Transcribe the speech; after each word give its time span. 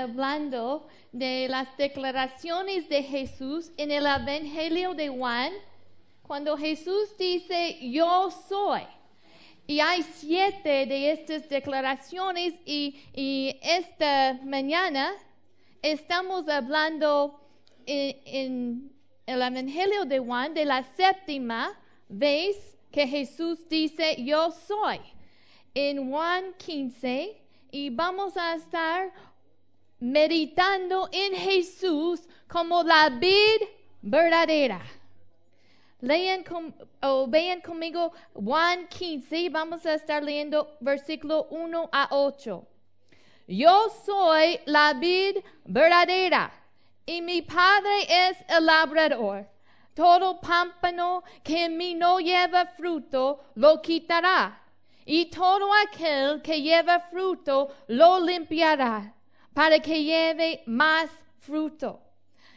hablando 0.00 0.86
de 1.12 1.46
las 1.48 1.76
declaraciones 1.76 2.88
de 2.88 3.02
Jesús 3.02 3.70
en 3.76 3.90
el 3.90 4.06
Evangelio 4.06 4.94
de 4.94 5.08
Juan, 5.08 5.52
cuando 6.22 6.56
Jesús 6.56 7.16
dice, 7.18 7.78
yo 7.80 8.30
soy. 8.48 8.82
Y 9.66 9.80
hay 9.80 10.02
siete 10.02 10.86
de 10.86 11.12
estas 11.12 11.48
declaraciones 11.48 12.54
y, 12.64 13.58
esta 13.62 14.40
mañana 14.42 15.12
estamos 15.82 16.48
hablando 16.48 17.40
en, 17.86 18.16
en 18.24 18.92
el 19.26 19.42
Evangelio 19.42 20.04
de 20.04 20.18
Juan 20.18 20.54
de 20.54 20.64
la 20.64 20.82
séptima 20.82 21.78
vez 22.08 22.76
que 22.90 23.06
Jesús 23.06 23.68
dice, 23.68 24.16
yo 24.24 24.50
soy. 24.50 25.00
En 25.72 26.10
Juan 26.10 26.52
15 26.58 27.40
y 27.72 27.90
vamos 27.90 28.36
a 28.36 28.54
estar 28.54 29.12
meditando 30.00 31.08
en 31.12 31.34
Jesús 31.34 32.26
como 32.48 32.82
la 32.82 33.10
vid 33.10 33.62
verdadera. 34.02 34.80
Lean 36.00 36.42
o 37.02 37.26
vean 37.26 37.60
conmigo 37.60 38.12
Juan 38.32 38.88
15, 38.88 39.50
vamos 39.50 39.84
a 39.84 39.94
estar 39.94 40.24
leyendo 40.24 40.76
versículo 40.80 41.46
1 41.50 41.90
a 41.92 42.08
8. 42.10 42.66
Yo 43.48 43.88
soy 44.06 44.60
la 44.64 44.94
vid 44.94 45.36
verdadera 45.64 46.50
y 47.04 47.20
mi 47.20 47.42
padre 47.42 48.28
es 48.28 48.38
el 48.48 48.64
labrador. 48.64 49.46
Todo 49.94 50.40
pámpano 50.40 51.22
que 51.42 51.66
en 51.66 51.76
mí 51.76 51.94
no 51.94 52.20
lleva 52.20 52.64
fruto 52.64 53.44
lo 53.56 53.82
quitará 53.82 54.62
y 55.04 55.26
todo 55.26 55.68
aquel 55.74 56.40
que 56.40 56.62
lleva 56.62 57.00
fruto 57.00 57.68
lo 57.88 58.20
limpiará 58.20 59.14
para 59.54 59.78
que 59.80 60.02
lleve 60.02 60.62
más 60.66 61.10
fruto. 61.38 62.00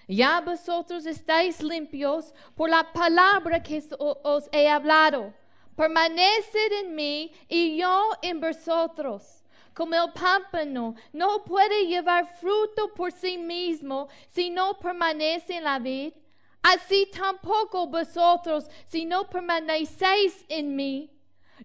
Ya 0.08 0.42
vosotros 0.42 1.06
estáis 1.06 1.62
limpios 1.62 2.34
por 2.56 2.70
la 2.70 2.92
palabra 2.92 3.64
que 3.64 3.82
os 4.00 4.50
he 4.52 4.68
hablado. 4.68 5.34
Permaneced 5.76 6.72
en 6.82 6.94
mí 6.94 7.32
y 7.48 7.78
yo 7.78 8.12
en 8.22 8.40
vosotros. 8.40 9.44
Como 9.74 9.96
el 9.96 10.12
pámpano 10.14 10.96
no 11.14 11.44
puede 11.44 11.88
llevar 11.88 12.28
fruto 12.28 12.94
por 12.94 13.12
sí 13.12 13.40
mismo 13.40 14.08
si 14.28 14.52
no 14.52 14.78
permanece 14.78 15.58
en 15.58 15.64
la 15.64 15.80
vid, 15.80 16.14
así 16.62 17.10
tampoco 17.12 17.88
vosotros 17.88 18.70
si 18.86 19.06
no 19.06 19.28
permanecéis 19.28 20.46
en 20.48 20.76
mí. 20.76 21.10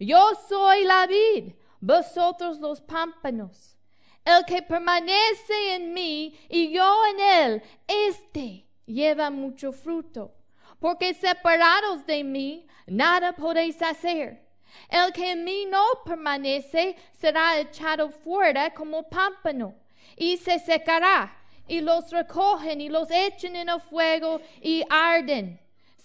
Yo 0.00 0.30
soy 0.48 0.84
la 0.84 1.06
vid, 1.06 1.52
vosotros 1.80 2.60
los 2.60 2.80
pámpanos. 2.80 3.77
El 4.28 4.44
que 4.44 4.60
permanece 4.60 5.74
en 5.74 5.94
mí 5.94 6.38
y 6.50 6.70
yo 6.70 6.86
en 7.06 7.20
él, 7.20 7.62
este 7.86 8.66
lleva 8.84 9.30
mucho 9.30 9.72
fruto. 9.72 10.34
Porque 10.78 11.14
separados 11.14 12.04
de 12.04 12.22
mí, 12.24 12.66
nada 12.86 13.32
podéis 13.32 13.80
hacer. 13.80 14.46
El 14.90 15.14
que 15.14 15.30
en 15.30 15.44
mí 15.44 15.64
no 15.64 15.82
permanece 16.04 16.94
será 17.12 17.58
echado 17.58 18.10
fuera 18.10 18.74
como 18.74 19.08
pámpano 19.08 19.74
y 20.14 20.36
se 20.36 20.58
secará. 20.58 21.34
Y 21.66 21.80
los 21.80 22.10
recogen 22.10 22.82
y 22.82 22.90
los 22.90 23.10
echan 23.10 23.56
en 23.56 23.70
el 23.70 23.80
fuego 23.80 24.42
y 24.60 24.84
arden. 24.90 25.58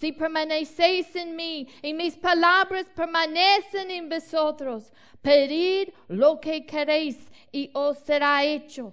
Si 0.03 0.11
permanecéis 0.11 1.15
en 1.15 1.33
mí 1.33 1.65
y 1.81 1.93
mis 1.93 2.17
palabras 2.17 2.85
permanecen 2.93 3.89
en 3.89 4.09
vosotros, 4.09 4.91
pedid 5.21 5.93
lo 6.09 6.41
que 6.41 6.65
queréis 6.65 7.17
y 7.53 7.71
os 7.73 7.99
será 7.99 8.43
hecho. 8.43 8.91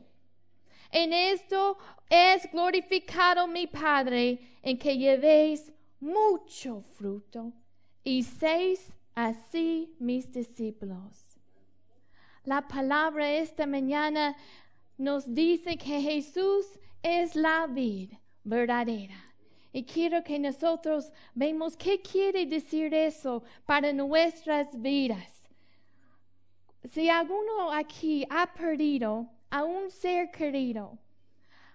En 0.93 1.13
esto 1.13 1.79
es 2.09 2.49
glorificado 2.53 3.49
mi 3.49 3.67
Padre, 3.67 4.39
en 4.63 4.79
que 4.79 4.97
llevéis 4.97 5.73
mucho 5.99 6.85
fruto 6.97 7.53
y 8.05 8.23
seis 8.23 8.93
así 9.17 9.93
mis 9.99 10.33
discípulos. 10.33 11.41
La 12.45 12.69
palabra 12.69 13.33
esta 13.33 13.67
mañana 13.67 14.37
nos 14.97 15.35
dice 15.35 15.77
que 15.77 16.01
Jesús 16.01 16.67
es 17.03 17.35
la 17.35 17.67
vid 17.67 18.13
verdadera. 18.45 19.30
Y 19.73 19.85
quiero 19.85 20.23
que 20.25 20.39
nosotros 20.39 21.13
vemos 21.35 21.77
qué 21.77 22.01
quiere 22.01 22.45
decir 22.47 22.93
eso 22.93 23.43
para 23.67 23.93
nuestras 23.93 24.69
vidas. 24.81 25.49
Si 26.91 27.09
alguno 27.09 27.71
aquí 27.71 28.27
ha 28.31 28.53
perdido 28.53 29.29
a 29.51 29.65
un 29.65 29.91
ser 29.91 30.31
querido, 30.31 30.99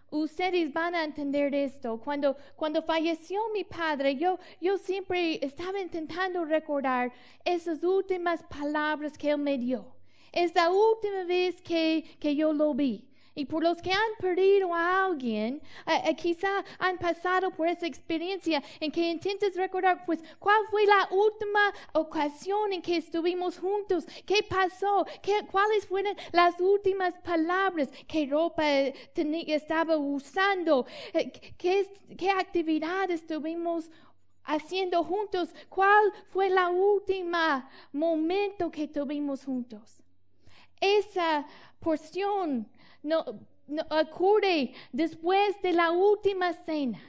ustedes 0.10 0.74
van 0.74 0.96
a 0.96 1.04
entender 1.04 1.54
esto. 1.54 2.00
Cuando, 2.00 2.36
cuando 2.56 2.82
falleció 2.82 3.40
mi 3.54 3.64
padre, 3.64 4.16
yo, 4.16 4.40
yo 4.60 4.78
siempre 4.78 5.40
estaba 5.46 5.80
intentando 5.80 6.44
recordar 6.46 7.12
esas 7.44 7.84
últimas 7.84 8.44
palabras 8.44 9.18
que 9.18 9.30
él 9.30 9.38
me 9.38 9.58
dio. 9.58 9.96
Es 10.32 10.54
última 10.56 11.24
vez 11.24 11.62
que, 11.62 12.04
que 12.20 12.36
yo 12.36 12.52
lo 12.52 12.74
vi. 12.74 13.08
Y 13.38 13.46
por 13.46 13.62
los 13.62 13.82
que 13.82 13.92
han 13.92 14.16
perdido 14.18 14.74
a 14.74 15.06
alguien, 15.06 15.62
eh, 15.86 16.02
eh, 16.06 16.16
quizá 16.16 16.64
han 16.80 16.98
pasado 16.98 17.52
por 17.52 17.68
esa 17.68 17.86
experiencia 17.86 18.64
en 18.80 18.90
que 18.92 19.12
intentas 19.12 19.54
recordar, 19.58 20.06
pues, 20.06 20.24
¿cuál 20.40 20.62
fue 20.72 20.86
la 20.86 21.10
última 21.12 21.74
ocasión 21.92 22.72
en 22.72 22.82
que 22.82 22.96
estuvimos 22.96 23.60
juntos? 23.60 24.06
¿Qué 24.26 24.42
pasó? 24.50 25.06
¿Qué, 25.22 25.46
¿Cuáles 25.52 25.86
fueron 25.86 26.16
las 26.32 26.58
últimas 26.62 27.14
palabras? 27.20 27.90
¿Qué 28.08 28.26
ropa 28.26 28.64
estaba 28.66 29.98
usando? 29.98 30.86
Eh, 31.14 31.30
¿Qué, 31.58 31.92
¿Qué 32.18 32.30
actividad 32.30 33.12
estuvimos 33.12 33.90
haciendo 34.46 35.04
juntos? 35.04 35.50
¿Cuál 35.68 36.14
fue 36.30 36.50
la 36.50 36.70
última 36.70 37.70
momento 37.92 38.72
que 38.72 38.88
tuvimos 38.88 39.44
juntos? 39.44 40.02
Esa 40.80 41.46
porción 41.82 42.70
no, 43.06 43.24
ocurre 43.90 44.74
después 44.92 45.62
de 45.62 45.74
la 45.74 45.92
última 45.92 46.54
cena. 46.54 47.00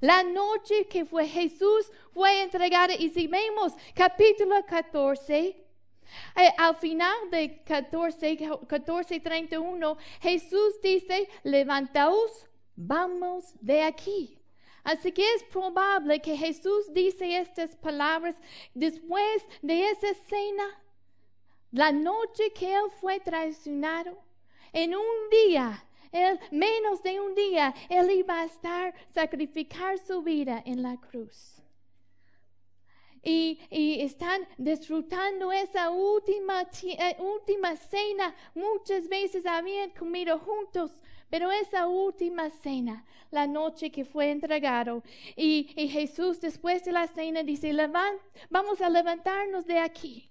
La 0.00 0.22
noche 0.22 0.86
que 0.86 1.04
fue 1.04 1.26
Jesús 1.26 1.90
fue 2.12 2.42
entregada 2.42 2.94
y 2.94 3.10
si 3.10 3.26
vemos 3.26 3.74
capítulo 3.94 4.64
14, 4.64 5.36
eh, 6.36 6.54
al 6.56 6.76
final 6.76 7.30
de 7.30 7.62
14, 7.64 9.20
31, 9.20 9.96
Jesús 10.20 10.80
dice, 10.82 11.28
levantaos, 11.42 12.46
vamos 12.76 13.52
de 13.60 13.82
aquí. 13.82 14.38
Así 14.82 15.12
que 15.12 15.34
es 15.34 15.42
probable 15.44 16.20
que 16.20 16.36
Jesús 16.36 16.92
dice 16.94 17.38
estas 17.38 17.76
palabras 17.76 18.36
después 18.72 19.44
de 19.60 19.90
esa 19.90 20.14
cena, 20.14 20.64
la 21.72 21.92
noche 21.92 22.52
que 22.54 22.72
él 22.72 22.90
fue 23.00 23.20
traicionado 23.20 24.29
en 24.72 24.94
un 24.94 25.30
día, 25.30 25.84
menos 26.50 27.02
de 27.02 27.20
un 27.20 27.34
día, 27.34 27.74
Él 27.88 28.10
iba 28.10 28.40
a 28.40 28.44
estar, 28.44 28.94
sacrificar 29.10 29.98
su 29.98 30.22
vida 30.22 30.62
en 30.64 30.82
la 30.82 30.96
cruz. 30.96 31.56
Y, 33.22 33.60
y, 33.70 34.00
están 34.00 34.48
disfrutando 34.56 35.52
esa 35.52 35.90
última, 35.90 36.62
eh, 36.82 37.16
última 37.18 37.76
cena. 37.76 38.34
Muchas 38.54 39.08
veces 39.08 39.44
habían 39.44 39.90
comido 39.90 40.38
juntos, 40.38 40.90
pero 41.28 41.52
esa 41.52 41.86
última 41.86 42.48
cena, 42.48 43.04
la 43.30 43.46
noche 43.46 43.90
que 43.90 44.06
fue 44.06 44.30
entregado, 44.30 45.02
y, 45.36 45.70
y 45.76 45.88
Jesús 45.88 46.40
después 46.40 46.82
de 46.86 46.92
la 46.92 47.08
cena 47.08 47.42
dice, 47.42 47.74
vamos 48.48 48.80
a 48.80 48.88
levantarnos 48.88 49.66
de 49.66 49.78
aquí. 49.78 50.29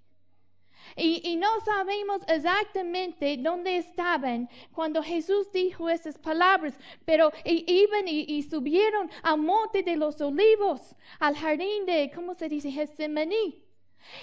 Y, 0.96 1.36
no 1.36 1.48
sabemos 1.64 2.22
exactamente 2.28 3.36
dónde 3.38 3.76
estaban 3.76 4.48
cuando 4.72 5.02
Jesús 5.02 5.50
dijo 5.52 5.88
esas 5.88 6.18
palabras, 6.18 6.74
pero 7.04 7.32
iban 7.44 8.06
y, 8.06 8.42
subieron 8.42 9.10
al 9.22 9.38
monte 9.38 9.82
de 9.82 9.96
los 9.96 10.20
olivos, 10.20 10.94
al 11.18 11.36
jardín 11.36 11.86
de, 11.86 12.10
¿cómo 12.14 12.34
se 12.34 12.48
dice? 12.48 12.70
Getsemaní. 12.70 13.62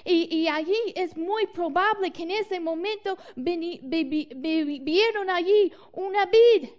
Y, 0.03 0.47
allí 0.47 0.93
es 0.95 1.15
muy 1.15 1.47
probable 1.47 2.11
que 2.11 2.23
en 2.23 2.31
ese 2.31 2.59
momento 2.59 3.17
vieron 3.35 5.29
allí 5.29 5.71
una 5.93 6.25
vid. 6.25 6.69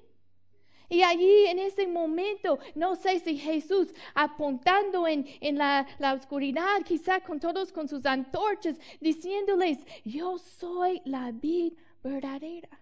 Y 0.89 1.03
allí 1.03 1.47
en 1.47 1.59
ese 1.59 1.87
momento, 1.87 2.59
no 2.75 2.97
sé 2.97 3.21
si 3.21 3.37
Jesús 3.37 3.93
apuntando 4.15 5.07
en, 5.07 5.27
la, 5.59 5.87
la, 5.99 6.15
oscuridad, 6.15 6.83
quizá 6.85 7.21
con 7.21 7.39
todos 7.39 7.73
con 7.73 7.89
sus 7.89 8.07
antorchas, 8.07 8.79
diciéndoles, 9.01 9.79
yo 10.05 10.39
soy 10.39 11.03
la 11.05 11.31
vid 11.31 11.75
verdadera. 12.03 12.81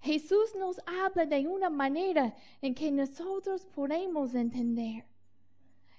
Jesús 0.00 0.54
nos 0.56 0.80
habla 0.86 1.26
de 1.26 1.46
una 1.46 1.70
manera 1.70 2.34
en 2.60 2.74
que 2.74 2.90
nosotros 2.90 3.66
podemos 3.66 4.34
entender. 4.34 5.04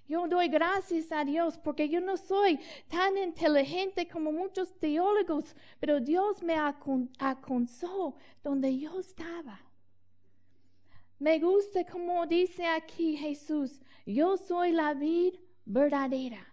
Yo 0.08 0.28
doy 0.28 0.50
gracias 0.50 1.12
a 1.12 1.24
Dios 1.24 1.58
porque 1.58 1.88
yo 1.88 2.02
no 2.02 2.18
soy 2.18 2.60
tan 2.90 3.18
inteligente 3.18 4.08
como 4.08 4.32
muchos 4.32 4.78
teólogos, 4.80 5.56
pero 5.80 6.02
Dios 6.02 6.44
me 6.44 6.56
alcanzó 6.56 8.16
donde 8.44 8.78
yo 8.78 9.00
estaba. 9.00 9.62
Me 11.24 11.40
gusta 11.40 11.86
como 11.86 12.26
dice 12.28 12.66
aquí 12.68 13.16
Jesús, 13.16 13.80
yo 14.06 14.36
soy 14.36 14.74
la 14.74 14.94
vid 14.94 15.36
verdadera. 15.64 16.46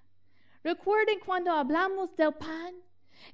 Recuerden 0.62 1.18
cuando 1.26 1.50
hablamos 1.50 2.14
del 2.14 2.32
pan 2.34 2.76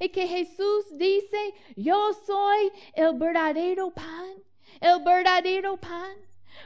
y 0.01 0.09
que 0.09 0.27
Jesús 0.27 0.97
dice, 0.97 1.53
yo 1.77 2.15
soy 2.15 2.73
el 2.95 3.19
verdadero 3.19 3.91
pan, 3.91 4.33
el 4.81 5.05
verdadero 5.05 5.77
pan. 5.77 6.17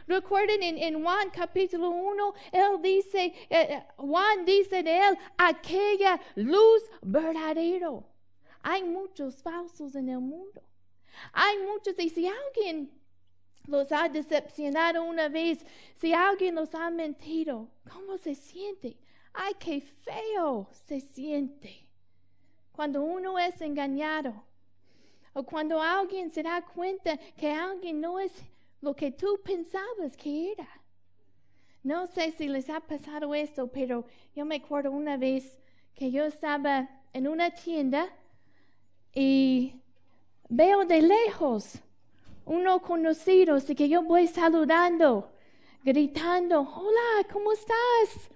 Recuerden 0.07 0.63
en, 0.63 1.03
Juan 1.03 1.31
capítulo 1.31 1.91
1, 1.91 2.35
él 2.53 2.81
dice, 2.81 3.25
eh, 3.25 3.35
eh, 3.51 3.87
Juan 3.97 4.45
dice 4.45 4.85
de 4.85 4.99
él, 4.99 5.19
aquella 5.37 6.21
luz 6.37 6.81
verdadero. 7.03 8.05
Hay 8.63 8.85
muchos 8.85 9.43
falsos 9.43 9.97
en 9.97 10.11
el 10.11 10.21
mundo. 10.21 10.63
Hay 11.33 11.59
muchos, 11.59 11.99
y 11.99 12.09
si 12.09 12.29
alguien 12.29 13.00
los 13.71 13.93
ha 13.93 14.09
decepcionado 14.09 15.05
una 15.05 15.29
vez, 15.29 15.65
si 15.95 16.13
alguien 16.13 16.57
los 16.57 16.75
ha 16.75 16.91
mentido, 16.91 17.69
¿cómo 17.91 18.19
se 18.19 18.35
siente? 18.35 18.99
Ay, 19.33 19.55
qué 19.59 19.81
feo 19.81 20.69
se 20.73 21.01
siente 21.01 21.87
cuando 22.73 23.03
uno 23.03 23.39
es 23.39 23.61
engañado 23.61 24.45
o 25.33 25.45
cuando 25.45 25.81
alguien 25.81 26.31
se 26.31 26.43
da 26.43 26.63
cuenta 26.63 27.17
que 27.37 27.53
alguien 27.53 28.01
no 28.01 28.19
es 28.19 28.33
lo 28.81 28.95
que 28.95 29.13
tú 29.13 29.41
pensabas 29.45 30.17
que 30.17 30.53
era. 30.53 30.69
No 31.83 32.07
sé 32.09 32.33
si 32.33 32.49
les 32.49 32.69
ha 32.69 32.81
pasado 32.81 33.35
esto, 33.35 33.69
pero 33.69 34.05
yo 34.35 34.45
me 34.45 34.57
acuerdo 34.57 34.91
una 34.91 35.17
vez 35.17 35.59
que 35.95 36.11
yo 36.11 36.25
estaba 36.25 36.89
en 37.13 37.29
una 37.29 37.51
tienda 37.51 38.09
y 39.15 39.75
veo 40.49 40.85
de 40.85 41.03
lejos 41.03 41.81
uno 42.51 42.83
conocido, 42.83 43.55
así 43.55 43.77
que 43.77 43.89
yo 43.89 44.03
voy 44.03 44.27
saludando, 44.27 45.31
gritando, 45.85 46.61
hola, 46.63 47.25
¿cómo 47.33 47.53
estás? 47.53 48.29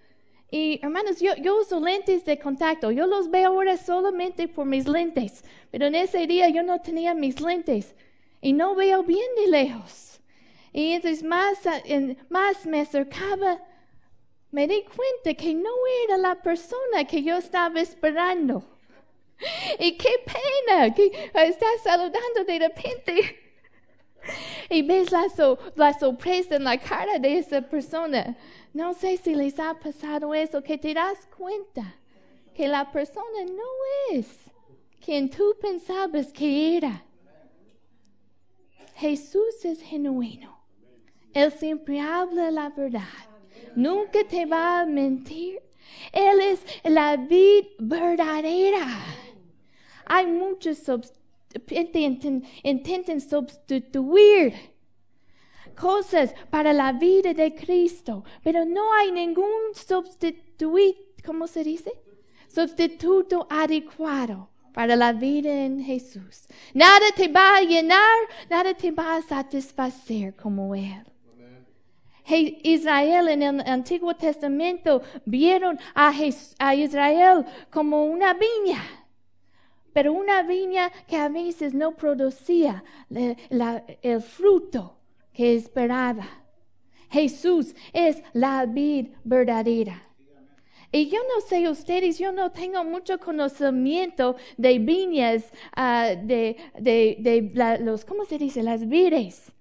Y 0.53 0.79
hermanos, 0.81 1.19
yo, 1.21 1.35
yo 1.35 1.59
uso 1.59 1.81
lentes 1.81 2.25
de 2.25 2.39
contacto. 2.39 2.93
Yo 2.93 3.09
los 3.09 3.29
veo 3.29 3.49
ahora 3.49 3.77
solamente 3.77 4.47
por 4.47 4.67
mis 4.67 4.87
lentes. 4.87 5.43
Pero 5.73 5.87
en 5.87 5.97
ese 5.97 6.29
día 6.29 6.49
yo 6.49 6.63
no 6.63 6.81
tenía 6.81 7.13
mis 7.13 7.41
lentes. 7.41 7.97
Y 8.41 8.53
no 8.53 8.77
veo 8.77 9.03
bien 9.03 9.35
de 9.35 9.49
lejos. 9.49 10.21
Y 10.73 10.93
entonces 10.93 11.25
más, 11.25 11.59
más 12.29 12.67
me 12.67 12.83
acercaba, 12.83 13.61
me 14.53 14.69
di 14.69 14.85
cuenta 14.85 15.35
que 15.35 15.55
no 15.55 15.71
era 16.05 16.19
la 16.19 16.41
persona 16.41 17.05
que 17.05 17.21
yo 17.21 17.37
estaba 17.37 17.81
esperando. 17.81 18.63
Y 19.81 19.99
qué 19.99 20.11
pena 20.25 20.95
que 20.95 21.11
estás 21.35 21.83
saludando 21.83 22.45
de 22.47 22.59
repente. 22.61 23.44
Y 24.71 24.83
ves 24.83 25.13
la, 25.13 25.27
la 25.77 25.99
sorpresa 25.99 26.57
en 26.57 26.65
la 26.65 26.79
cara 26.79 27.19
de 27.19 27.39
esa 27.39 27.63
persona. 27.63 28.37
No 28.73 28.93
sé 28.95 29.17
si 29.17 29.35
les 29.35 29.59
ha 29.59 29.75
pasado 29.75 30.35
eso, 30.35 30.63
que 30.63 30.79
te 30.79 30.95
das 30.95 31.29
cuenta 31.37 31.97
que 32.55 32.69
la 32.69 32.91
persona 32.91 33.45
no 33.45 34.17
es 34.19 34.27
quien 35.05 35.29
tú 35.29 35.55
pensabas 35.61 36.33
que 36.33 36.77
era. 36.77 37.05
Jesús 38.97 39.65
es 39.65 39.83
genuino. 39.83 40.59
Él 41.33 41.53
siempre 41.53 42.01
habla 42.01 42.51
la 42.51 42.71
verdad. 42.71 43.03
Nunca 43.75 44.25
te 44.25 44.47
va 44.47 44.81
a 44.81 44.87
mentir. 44.87 45.61
Él 46.13 46.41
es 46.41 46.65
la 46.85 47.17
vida 47.17 47.69
verdadera. 47.79 48.87
Hay 50.07 50.27
muchos 50.27 50.89
que 51.67 52.41
intentan 52.63 53.21
sustituir 53.21 54.55
cosas 55.75 56.35
para 56.51 56.73
la 56.73 56.93
vida 56.93 57.35
de 57.35 57.55
Cristo, 57.55 58.25
pero 58.43 58.65
no 58.65 58.93
hay 58.95 59.13
ningún 59.13 59.75
sustituto, 59.75 60.77
¿cómo 61.25 61.47
se 61.47 61.65
dice? 61.65 61.93
Sustituto 62.49 63.47
adecuado 63.51 64.51
para 64.73 64.97
la 64.97 65.13
vida 65.13 65.53
en 65.65 65.83
Jesús. 65.83 66.47
Nada 66.73 67.07
te 67.15 67.29
va 67.29 67.57
a 67.57 67.63
llenar, 67.63 68.19
nada 68.51 68.75
te 68.75 68.91
va 68.91 69.17
a 69.17 69.23
satisfacer 69.23 70.35
como 70.35 70.75
Él. 70.75 71.05
Israel 72.27 73.29
en 73.29 73.43
el 73.43 73.61
Antiguo 73.61 74.15
Testamento 74.15 75.03
vieron 75.27 75.79
a, 75.95 76.13
Israel 76.75 77.45
como 77.71 78.05
una 78.05 78.35
viña, 78.35 78.83
pero 79.95 80.13
una 80.13 80.43
viña 80.43 80.91
que 81.07 81.17
a 81.17 81.29
veces 81.31 81.73
no 81.73 81.93
producía 81.93 82.85
el 83.09 84.21
fruto 84.21 84.99
que 85.33 85.55
esperaba. 85.55 86.27
Jesús 87.11 87.75
es 87.93 88.21
la 88.33 88.67
vid 88.67 89.07
verdadera. 89.23 90.03
Y 90.91 91.09
yo 91.09 91.19
no 91.19 91.41
sé 91.41 91.69
ustedes, 91.69 92.19
yo 92.19 92.33
no 92.33 92.51
tengo 92.51 92.85
mucho 92.85 93.19
conocimiento 93.19 94.37
de 94.57 94.79
viñas, 94.79 95.45
ah, 95.75 96.11
de, 96.21 96.57
de, 96.79 97.79
los, 97.81 98.05
¿cómo 98.05 98.25
se 98.25 98.39
dice? 98.39 98.63
Las 98.63 98.87
vides. 98.89 99.53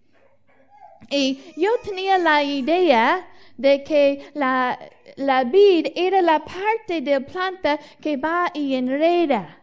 Y 1.09 1.39
yo 1.57 1.69
tenía 1.83 2.17
la 2.17 2.43
idea 2.43 3.27
de 3.57 3.83
que 3.83 4.31
la, 4.33 4.79
la 5.15 5.43
vid 5.43 5.87
era 5.95 6.21
la 6.21 6.43
parte 6.43 7.01
de 7.01 7.21
planta 7.21 7.79
que 8.01 8.17
va 8.17 8.49
y 8.53 8.73
enreda 8.73 9.62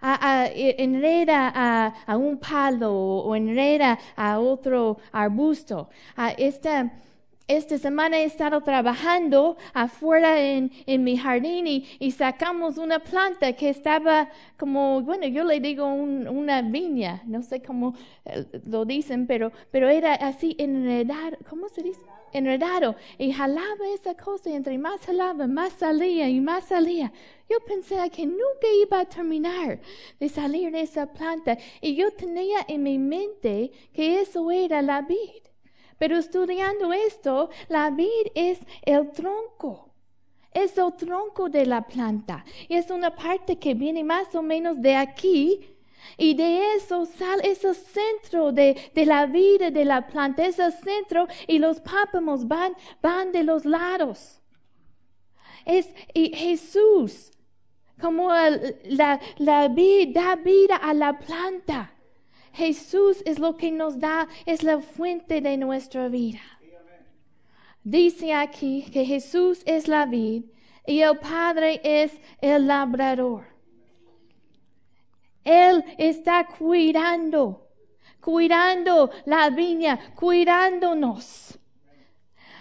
a, 0.00 0.50
enreda 0.54 1.52
a, 2.06 2.16
un 2.16 2.38
palo 2.38 2.92
o 2.92 3.34
enreda 3.34 3.98
a 4.16 4.38
otro 4.38 4.98
arbusto. 5.12 5.88
esta, 6.36 6.90
esta 7.48 7.78
semana 7.78 8.18
he 8.18 8.24
estado 8.24 8.60
trabajando 8.60 9.56
afuera 9.72 10.38
en, 10.38 10.70
mi 11.02 11.16
jardín 11.16 11.66
y, 11.66 12.10
sacamos 12.12 12.76
una 12.76 12.98
planta 12.98 13.54
que 13.54 13.70
estaba 13.70 14.28
como, 14.58 15.00
bueno, 15.00 15.26
yo 15.26 15.44
le 15.44 15.58
digo 15.58 15.86
una 15.86 16.60
viña, 16.62 17.22
no 17.26 17.42
sé 17.42 17.62
cómo 17.62 17.94
eh, 18.26 18.44
lo 18.66 18.84
dicen, 18.84 19.26
pero, 19.26 19.50
pero 19.70 19.88
era 19.88 20.14
así 20.14 20.56
enredado, 20.58 21.38
¿cómo 21.48 21.68
se 21.68 21.82
dice? 21.82 22.00
Enredado. 22.32 22.96
Y 23.16 23.32
jalaba 23.32 23.88
esa 23.94 24.14
cosa 24.14 24.50
y 24.50 24.52
entre 24.52 24.76
más 24.76 25.00
jalaba, 25.06 25.46
más 25.46 25.72
salía 25.72 26.28
y 26.28 26.40
más 26.40 26.64
salía. 26.64 27.10
Yo 27.48 27.56
pensé 27.66 27.96
que 28.10 28.26
nunca 28.26 28.68
iba 28.84 29.00
a 29.00 29.04
terminar 29.06 29.80
de 30.20 30.28
salir 30.28 30.70
de 30.70 30.82
esa 30.82 31.06
planta 31.06 31.56
y 31.80 31.94
yo 31.94 32.10
tenía 32.10 32.58
en 32.68 32.82
mi 32.82 32.98
mente 32.98 33.72
que 33.94 34.20
eso 34.20 34.50
era 34.50 34.82
la 34.82 35.00
vid. 35.00 35.47
Pero 35.98 36.16
estudiando 36.16 36.92
esto, 36.92 37.50
la 37.68 37.90
vid 37.90 38.32
es 38.34 38.60
el 38.82 39.10
tronco. 39.10 39.90
Es 40.52 40.78
el 40.78 40.94
tronco 40.96 41.48
de 41.48 41.66
la 41.66 41.82
planta. 41.82 42.44
Y 42.68 42.76
es 42.76 42.90
una 42.90 43.14
parte 43.14 43.58
que 43.58 43.74
viene 43.74 44.04
más 44.04 44.34
o 44.34 44.42
menos 44.42 44.80
de 44.80 44.94
aquí. 44.96 45.76
Y 46.16 46.34
de 46.34 46.74
eso 46.74 47.04
sale 47.04 47.50
ese 47.50 47.74
centro 47.74 48.52
de, 48.52 48.90
la 48.94 49.26
vida 49.26 49.70
de 49.70 49.84
la 49.84 50.06
planta, 50.06 50.46
ese 50.46 50.70
centro 50.70 51.26
y 51.46 51.58
los 51.58 51.80
pápamos 51.80 52.46
van, 52.46 52.74
van 53.02 53.32
de 53.32 53.42
los 53.42 53.64
lados. 53.64 54.40
Es, 55.64 55.92
y 56.14 56.34
Jesús 56.34 57.32
como 58.00 58.30
la, 58.84 59.20
la 59.38 59.68
vida 59.68 60.20
da 60.20 60.36
vida 60.36 60.76
a 60.76 60.94
la 60.94 61.18
planta. 61.18 61.92
Jesús 62.52 63.22
es 63.24 63.38
lo 63.38 63.56
que 63.56 63.70
nos 63.70 63.98
da, 63.98 64.28
es 64.46 64.62
la 64.62 64.80
fuente 64.80 65.40
de 65.40 65.56
nuestra 65.56 66.08
vida. 66.08 66.40
Dice 67.84 68.34
aquí 68.34 68.84
que 68.92 69.04
Jesús 69.04 69.62
es 69.64 69.88
la 69.88 70.06
vid 70.06 70.44
y 70.86 71.00
el 71.00 71.18
Padre 71.18 71.80
es 71.84 72.18
el 72.40 72.66
labrador. 72.66 73.46
Él 75.44 75.84
está 75.96 76.46
cuidando, 76.46 77.66
cuidando 78.20 79.10
la 79.24 79.48
viña, 79.50 80.14
cuidándonos. 80.14 81.58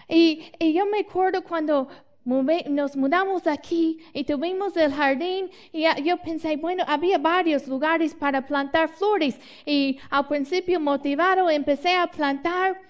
Y, 0.07 0.51
y 0.59 0.71
yo 0.71 0.85
me 0.85 0.99
acuerdo 0.99 1.43
cuando 1.43 1.89
nos 2.27 2.97
mudamos 2.97 3.47
aquí 3.47 3.99
y 4.13 4.25
tuvimos 4.25 4.75
el 4.75 4.93
jardín 4.93 5.49
y 5.71 5.85
yo 6.03 6.17
pensé, 6.17 6.57
bueno, 6.57 6.83
había 6.85 7.17
varios 7.17 7.67
lugares 7.67 8.13
para 8.13 8.45
plantar 8.45 8.89
flores 8.89 9.39
y 9.65 9.97
al 10.09 10.27
principio 10.27 10.79
motivado 10.79 11.49
empecé 11.49 11.95
a 11.95 12.07
plantar, 12.07 12.81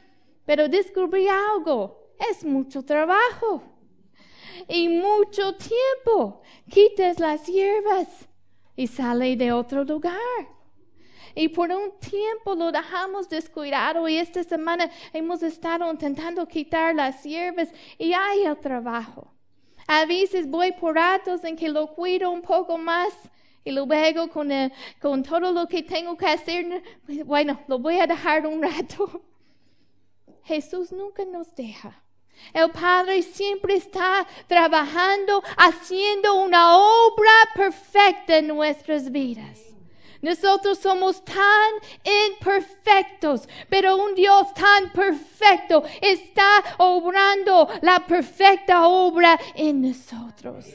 pero 0.44 0.68
descubrí 0.68 1.28
algo, 1.28 2.16
es 2.32 2.44
mucho 2.44 2.84
trabajo 2.84 3.62
y 4.68 4.90
mucho 4.90 5.56
tiempo. 5.56 6.42
Quites 6.72 7.20
las 7.20 7.46
hierbas 7.46 8.28
y 8.76 8.88
sale 8.88 9.36
de 9.36 9.52
otro 9.52 9.84
lugar. 9.84 10.57
Y 11.40 11.50
por 11.50 11.70
un 11.70 11.92
tiempo 12.00 12.56
lo 12.56 12.72
dejamos 12.72 13.30
descuidado 13.30 14.10
y 14.10 14.18
esta 14.18 14.44
semana 14.44 14.90
hemos 15.14 15.44
estado 15.44 15.88
intentando 15.92 16.48
quitar 16.48 16.96
las 16.96 17.24
hierbas 17.24 17.70
y 18.00 18.12
hay 18.12 18.44
el 18.44 18.58
trabajo. 18.58 19.32
A 19.86 20.08
veces 20.08 20.50
voy 20.50 20.72
por 20.72 20.96
ratos 20.96 21.44
en 21.44 21.56
que 21.56 21.70
lo 21.70 21.94
cuido 21.94 22.32
un 22.32 22.42
poco 22.42 22.80
más 22.80 23.14
y 23.64 23.70
luego 23.70 24.28
con, 24.30 24.50
con 25.00 25.22
todo 25.22 25.52
lo 25.52 25.68
que 25.68 25.84
tengo 25.84 26.18
que 26.18 26.26
hacer, 26.26 26.82
bueno, 27.24 27.62
lo 27.68 27.78
voy 27.78 28.00
a 28.00 28.08
dejar 28.08 28.48
un 28.48 28.64
rato. 28.64 29.22
Jesús 30.44 30.92
nunca 30.92 31.24
nos 31.24 31.54
deja. 31.54 32.02
El 32.52 32.72
Padre 32.72 33.22
siempre 33.22 33.76
está 33.76 34.26
trabajando, 34.48 35.44
haciendo 35.56 36.34
una 36.34 36.78
obra 36.78 37.34
perfecta 37.54 38.38
en 38.38 38.48
nuestras 38.48 39.12
vidas. 39.12 39.77
Nosotros 40.22 40.80
somos 40.80 41.24
tan 41.24 41.72
imperfectos, 42.30 43.48
pero 43.70 43.98
un 43.98 44.16
Dios 44.16 44.54
tan 44.54 44.92
perfecto 44.92 45.84
está 46.02 46.64
obrando 46.78 47.70
la 47.82 48.06
perfecta 48.06 48.88
obra 48.88 49.40
en 49.56 49.82
nosotros. 49.82 50.66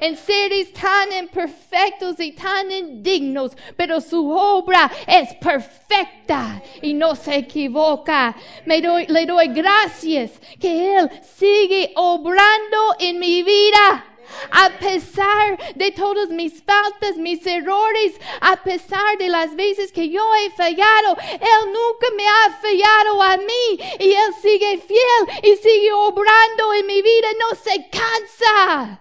En 0.00 0.16
seres 0.16 0.72
tan 0.72 1.12
imperfectos 1.12 2.20
y 2.20 2.32
tan 2.32 2.70
indignos, 2.70 3.52
pero 3.76 4.00
su 4.00 4.30
obra 4.30 4.90
es 5.06 5.34
perfecta 5.34 6.62
y 6.80 6.94
no 6.94 7.14
se 7.16 7.36
equivoca. 7.36 8.36
Me 8.64 8.80
doy, 8.80 9.06
le 9.06 9.26
doy 9.26 9.48
gracias 9.48 10.32
que 10.60 10.96
Él 10.96 11.10
sigue 11.22 11.92
obrando 11.96 12.94
en 12.98 13.18
mi 13.18 13.42
vida 13.42 14.13
a 14.50 14.70
pesar 14.78 15.74
de 15.74 15.90
todas 15.92 16.28
mis 16.30 16.62
faltas, 16.62 17.16
mis 17.16 17.46
errores, 17.46 18.14
a 18.40 18.56
pesar 18.56 19.18
de 19.18 19.28
las 19.28 19.54
veces 19.54 19.92
que 19.92 20.08
yo 20.08 20.22
he 20.36 20.50
fallado, 20.50 21.16
Él 21.32 21.66
nunca 21.66 22.06
me 22.16 22.26
ha 22.26 22.50
fallado 22.60 23.22
a 23.22 23.36
mí 23.36 23.78
y 24.00 24.12
Él 24.12 24.34
sigue 24.40 24.78
fiel 24.78 25.38
y 25.42 25.56
sigue 25.56 25.92
obrando 25.92 26.72
en 26.78 26.86
mi 26.86 27.02
vida, 27.02 27.28
no 27.40 27.56
se 27.56 27.88
cansa. 27.90 29.00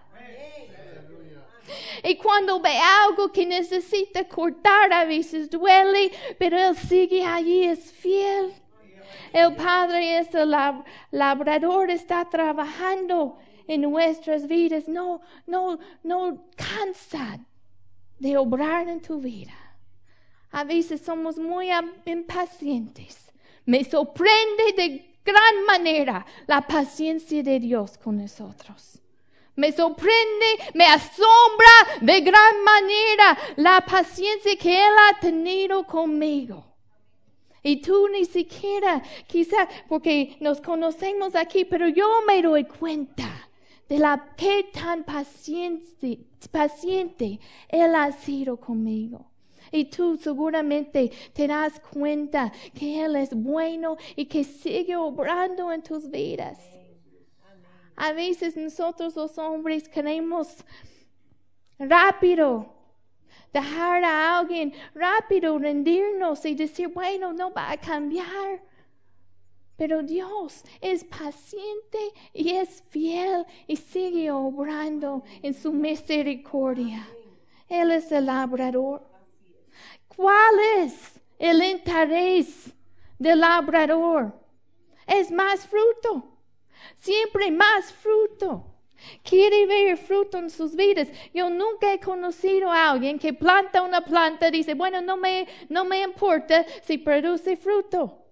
Y 2.04 2.16
cuando 2.18 2.60
ve 2.60 2.78
algo 2.78 3.32
que 3.32 3.46
necesita 3.46 4.28
cortar, 4.28 4.92
a 4.92 5.06
veces 5.06 5.50
duele, 5.50 6.12
pero 6.38 6.58
Él 6.58 6.76
sigue 6.76 7.26
allí, 7.26 7.64
es 7.64 7.92
fiel. 7.92 8.54
El 9.32 9.56
Padre 9.56 10.20
es 10.20 10.36
el 10.36 10.54
labrador, 11.12 11.90
está 11.90 12.30
trabajando 12.30 13.38
en 13.68 13.82
nuestras 13.82 14.48
vidas 14.48 14.88
no, 14.88 15.22
no, 15.46 15.80
no 16.04 16.46
cansan 16.56 17.46
de 18.20 18.38
obrar 18.38 18.88
en 18.88 19.02
tu 19.02 19.20
vida. 19.20 19.54
A 20.52 20.64
veces 20.64 21.02
somos 21.02 21.38
muy 21.38 21.70
impacientes. 22.06 23.32
Me 23.66 23.84
sorprende 23.84 24.74
de 24.76 25.18
gran 25.26 25.66
manera 25.66 26.26
la 26.48 26.62
paciencia 26.62 27.42
de 27.42 27.60
Dios 27.60 27.98
con 27.98 28.18
nosotros. 28.18 29.00
Me 29.56 29.72
sorprende, 29.72 30.46
me 30.74 30.86
asombra 30.86 32.02
de 32.02 32.22
gran 32.22 32.64
manera 32.64 33.38
la 33.56 33.82
paciencia 33.86 34.56
que 34.58 34.74
Él 34.74 34.94
ha 35.10 35.20
tenido 35.20 35.86
conmigo. 35.86 36.66
Y 37.62 37.78
tú 37.82 38.10
ni 38.10 38.26
siquiera, 38.26 39.02
quizá 39.28 39.70
porque 39.88 40.38
nos 40.40 40.60
conocemos 40.60 41.36
aquí, 41.36 41.66
pero 41.66 41.88
yo 41.88 42.08
me 42.28 42.42
doy 42.42 42.66
cuenta 42.66 43.50
de 43.90 44.00
la 44.00 44.34
que 44.38 44.70
tan 44.74 45.04
paciente, 45.04 46.20
paciente 46.52 47.40
Él 47.68 47.96
ha 47.96 48.12
sido 48.12 48.58
conmigo. 48.58 49.30
Y 49.72 49.86
tú 49.86 50.18
seguramente 50.18 51.12
te 51.34 51.48
das 51.48 51.80
cuenta 51.80 52.52
que 52.74 53.04
Él 53.04 53.16
es 53.16 53.34
bueno 53.34 53.98
y 54.16 54.26
que 54.26 54.44
sigue 54.44 54.96
obrando 54.96 55.72
en 55.72 55.82
tus 55.82 56.10
vidas. 56.10 56.60
A 57.96 58.12
veces 58.12 58.58
nosotros 58.58 59.16
los 59.16 59.38
hombres 59.38 59.88
queremos 59.88 60.64
rápido 61.78 62.74
dejar 63.54 64.04
a 64.04 64.40
alguien, 64.40 64.74
rápido 64.96 65.58
rendirnos 65.60 66.44
y 66.46 66.56
decir, 66.56 66.88
bueno, 66.90 67.34
no 67.34 67.54
va 67.54 67.72
a 67.72 67.78
cambiar. 67.78 68.62
Pero 69.76 70.04
Dios 70.04 70.64
es 70.82 71.04
paciente 71.04 71.98
y 72.32 72.52
es 72.52 72.84
fiel 72.90 73.46
y 73.68 73.76
sigue 73.76 74.30
obrando 74.32 75.24
en 75.42 75.54
su 75.54 75.74
misericordia. 75.74 77.08
Él 77.68 77.92
es 77.92 78.12
el 78.12 78.28
labrador. 78.28 79.02
¿Cuál 80.16 80.60
es 80.78 81.20
el 81.40 81.64
interés 81.64 82.72
del 83.18 83.40
labrador? 83.40 84.34
Es 85.08 85.32
más 85.32 85.66
fruto. 85.66 86.38
Siempre 86.96 87.50
más 87.50 87.92
fruto. 87.92 88.66
Quiere 89.24 89.66
ver 89.66 89.98
fruto 89.98 90.38
en 90.38 90.50
sus 90.50 90.76
vidas. 90.76 91.10
Yo 91.34 91.50
nunca 91.50 91.92
he 91.92 92.00
conocido 92.00 92.72
a 92.72 92.92
alguien 92.92 93.18
que 93.18 93.34
planta 93.34 93.82
una 93.82 94.02
planta 94.02 94.48
y 94.48 94.52
dice, 94.52 94.76
bueno, 94.76 95.02
no 95.02 95.18
me, 95.18 95.48
no 95.68 95.84
me 95.84 96.02
importa 96.02 96.64
si 96.84 97.00
produce 97.00 97.58
fruto. 97.58 98.23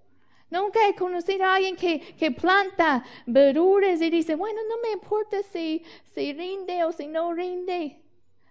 Nunca 0.51 0.85
he 0.85 0.93
conocido 0.93 1.45
a 1.45 1.55
alguien 1.55 1.77
que, 1.77 2.31
planta 2.31 3.03
verduras 3.25 4.01
y 4.01 4.09
dice, 4.09 4.35
bueno, 4.35 4.59
no 4.69 4.75
me 4.83 4.91
importa 4.91 5.41
si, 5.43 5.81
si 6.13 6.33
rinde 6.33 6.83
o 6.83 6.91
si 6.91 7.07
no 7.07 7.33
rinde. 7.33 8.01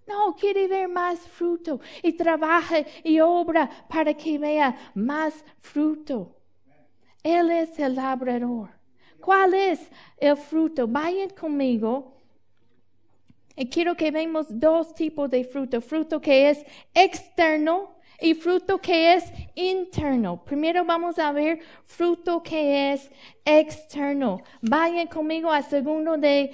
No, 0.07 0.35
quiere 0.35 0.66
ver 0.66 0.88
más 0.88 1.21
fruto 1.21 1.78
y 2.02 2.14
trabaja 2.14 2.78
y 3.04 3.21
obra 3.21 3.69
para 3.88 4.14
que 4.14 4.38
vea 4.38 4.92
más 4.95 5.45
fruto. 5.61 6.35
Él 7.23 7.50
es 7.50 7.78
el 7.78 7.97
labrador. 7.97 8.71
¿Cuál 9.21 9.52
es 9.52 9.90
el 10.16 10.38
fruto? 10.38 10.88
Vayan 10.88 11.28
conmigo. 11.28 12.16
Y 13.54 13.69
quiero 13.69 13.95
que 13.95 14.11
veamos 14.11 14.47
dos 14.49 14.95
tipos 14.95 15.28
de 15.28 15.45
fruto. 15.45 15.83
Fruto 15.83 16.19
que 16.19 16.49
es 16.49 16.64
externo 16.95 18.00
y 18.20 18.34
fruto 18.34 18.78
que 18.78 19.14
es 19.14 19.24
interno. 19.54 20.44
Primero 20.44 20.84
vamos 20.84 21.18
a 21.18 21.32
ver 21.32 21.60
fruto 21.84 22.42
que 22.42 22.92
es 22.92 23.10
externo. 23.44 24.42
Vayan 24.60 25.06
conmigo 25.06 25.50
a 25.50 25.62
segundo 25.62 26.16
de, 26.16 26.52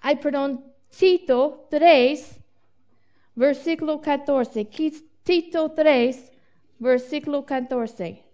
ay, 0.00 0.16
perdón, 0.16 0.64
Tito 0.96 1.66
3, 1.70 2.40
versículo 3.34 4.00
14. 4.00 4.68
Tito 5.22 5.70
3, 5.72 6.32
versículo 6.78 7.46
14. 7.46 8.24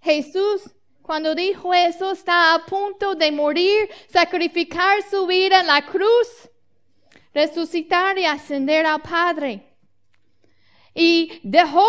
Jesús 0.00 0.72
cuando 1.06 1.36
dijo 1.36 1.72
eso, 1.72 2.10
está 2.10 2.52
a 2.52 2.66
punto 2.66 3.14
de 3.14 3.30
morir, 3.30 3.88
sacrificar 4.08 5.08
su 5.08 5.24
vida 5.24 5.60
en 5.60 5.68
la 5.68 5.86
cruz, 5.86 6.50
resucitar 7.32 8.18
y 8.18 8.24
ascender 8.24 8.84
al 8.84 9.00
Padre. 9.02 9.64
Y 10.92 11.40
dejó 11.44 11.86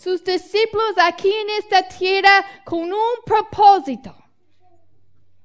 sus 0.00 0.22
discípulos 0.22 0.94
aquí 0.98 1.32
en 1.32 1.50
esta 1.50 1.88
tierra 1.88 2.46
con 2.64 2.92
un 2.92 3.16
propósito. 3.26 4.14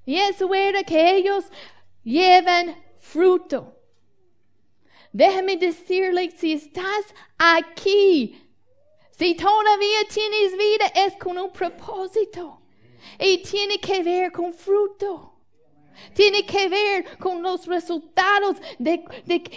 Y 0.06 0.18
eso 0.18 0.54
era 0.54 0.84
que 0.84 1.16
ellos 1.16 1.46
lleven 2.04 2.76
fruto. 3.00 3.76
Déjame 5.12 5.58
decirle, 5.58 6.30
si 6.30 6.54
estás 6.54 7.06
aquí, 7.40 8.40
si 9.10 9.34
todavía 9.34 10.02
tienes 10.14 10.56
vida, 10.56 10.86
es 10.94 11.16
con 11.16 11.40
un 11.40 11.52
propósito. 11.52 12.62
Y 13.20 13.40
tiene 13.40 13.80
que 13.80 14.04
ver 14.04 14.32
con 14.32 14.54
fruto. 14.54 15.32
Tiene 16.14 16.46
que 16.46 16.68
ver 16.68 17.18
con 17.18 17.42
los 17.42 17.66
resultados 17.68 18.58
de, 18.78 19.04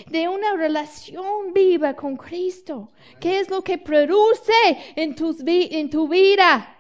de, 0.09 0.29
una 0.29 0.55
relación 0.55 1.53
viva 1.53 1.95
con 1.95 2.17
Cristo. 2.17 2.91
¿Qué 3.21 3.41
es 3.41 3.51
lo 3.51 3.63
que 3.63 3.79
produce 3.79 4.53
en, 4.95 5.15
tus, 5.15 5.39
en 5.45 5.91
tu 5.91 6.09
vida? 6.09 6.77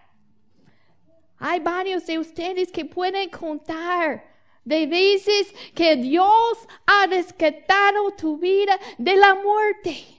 Hay 1.38 1.60
varios 1.60 2.06
de 2.06 2.18
ustedes 2.18 2.70
que 2.70 2.84
pueden 2.84 3.30
contar 3.30 4.24
de 4.64 4.86
veces 4.86 5.54
que 5.74 5.96
Dios 5.96 6.58
ha 6.86 7.06
rescatado 7.06 8.10
tu 8.12 8.38
vida 8.38 8.78
de 8.98 9.16
la 9.16 9.34
muerte. 9.36 10.17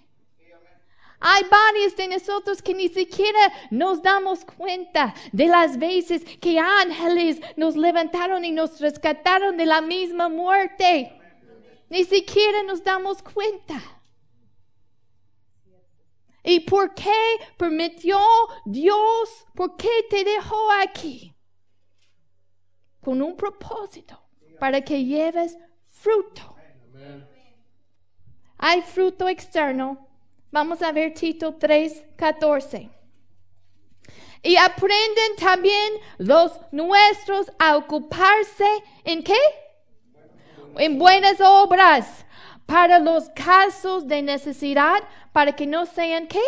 Hay 1.21 1.43
varios 1.49 1.95
de 1.97 2.07
nosotros 2.07 2.61
que 2.61 2.73
ni 2.73 2.87
siquiera 2.87 3.39
nos 3.71 4.01
damos 4.01 4.45
cuenta 4.45 5.13
de 5.33 5.47
las 5.47 5.77
veces 5.77 6.23
que 6.39 6.59
ángeles 6.59 7.41
nos 7.57 7.75
levantaron 7.75 8.45
y 8.45 8.51
nos 8.51 8.79
rescataron 8.79 9.57
de 9.57 9.65
la 9.65 9.81
misma 9.81 10.29
muerte. 10.29 11.13
Ni 11.89 12.05
siquiera 12.05 12.63
nos 12.63 12.83
damos 12.83 13.21
cuenta. 13.21 13.81
¿Y 16.41 16.61
por 16.61 16.93
qué 16.93 17.11
permitió 17.57 18.19
Dios? 18.65 19.45
¿Por 19.55 19.75
qué 19.75 20.05
te 20.09 20.23
dejó 20.23 20.71
aquí? 20.71 21.35
Con 23.01 23.21
un 23.21 23.35
propósito, 23.35 24.21
para 24.57 24.81
que 24.81 25.03
lleves 25.03 25.57
fruto. 25.85 26.55
Hay 28.57 28.81
fruto 28.81 29.27
externo 29.27 30.08
Vamos 30.51 30.81
a 30.81 30.91
ver 30.91 31.13
Tito 31.13 31.55
3, 31.55 32.05
14. 32.15 32.89
Y 34.41 34.55
aprenden 34.55 35.35
también 35.37 35.93
los 36.17 36.51
nuestros 36.71 37.51
a 37.59 37.77
ocuparse 37.77 38.67
en 39.03 39.23
qué? 39.23 39.37
En 40.77 40.97
buenas 40.97 41.39
obras, 41.39 42.25
para 42.65 42.99
los 42.99 43.29
casos 43.29 44.07
de 44.07 44.21
necesidad, 44.21 45.03
para 45.33 45.55
que 45.55 45.67
no 45.67 45.85
sean 45.85 46.27
qué? 46.27 46.41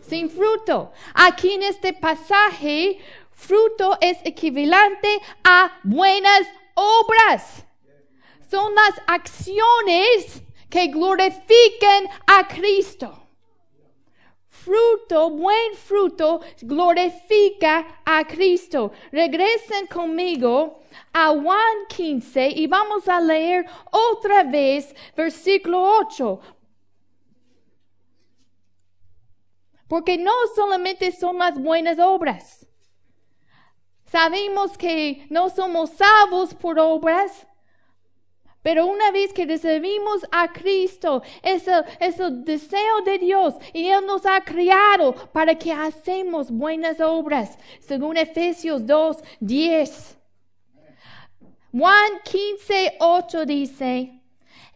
Sin 0.00 0.28
fruto. 0.28 0.92
Aquí 1.14 1.52
en 1.52 1.62
este 1.62 1.92
pasaje, 1.92 2.98
fruto 3.30 3.98
es 4.00 4.18
equivalente 4.24 5.20
a 5.44 5.78
buenas 5.84 6.42
obras. 6.74 7.64
Son 8.50 8.74
las 8.74 9.00
acciones 9.06 10.42
que 10.72 10.88
glorifiquen 10.88 12.08
a 12.26 12.48
Cristo. 12.48 13.12
Fruto, 14.48 15.28
buen 15.28 15.74
fruto, 15.74 16.40
glorifica 16.62 18.00
a 18.06 18.24
Cristo. 18.24 18.90
Regresen 19.10 19.86
conmigo 19.86 20.80
a 21.12 21.28
Juan 21.28 21.86
15 21.88 22.48
y 22.56 22.66
vamos 22.68 23.06
a 23.06 23.20
leer 23.20 23.66
otra 23.90 24.44
vez 24.44 24.94
versículo 25.14 25.82
8. 26.00 26.40
Porque 29.88 30.16
no 30.16 30.32
solamente 30.54 31.12
son 31.12 31.36
las 31.36 31.60
buenas 31.60 31.98
obras. 31.98 32.66
Sabemos 34.06 34.78
que 34.78 35.26
no 35.28 35.50
somos 35.50 35.90
salvos 35.90 36.54
por 36.54 36.78
obras, 36.78 37.46
pero 38.62 38.86
una 38.86 39.10
vez 39.10 39.32
que 39.32 39.44
recibimos 39.44 40.24
a 40.30 40.52
Cristo, 40.52 41.22
es 41.42 41.66
el, 41.66 42.44
deseo 42.44 43.00
de 43.04 43.18
Dios 43.18 43.54
y 43.72 43.88
Él 43.88 44.06
nos 44.06 44.24
ha 44.24 44.40
criado 44.42 45.14
para 45.32 45.56
que 45.56 45.72
hacemos 45.72 46.50
buenas 46.50 47.00
obras, 47.00 47.58
según 47.80 48.16
Efesios 48.16 48.86
2, 48.86 49.16
10. 49.40 50.18
Juan 51.72 52.10
15, 52.24 52.96
8 53.00 53.46
dice, 53.46 54.20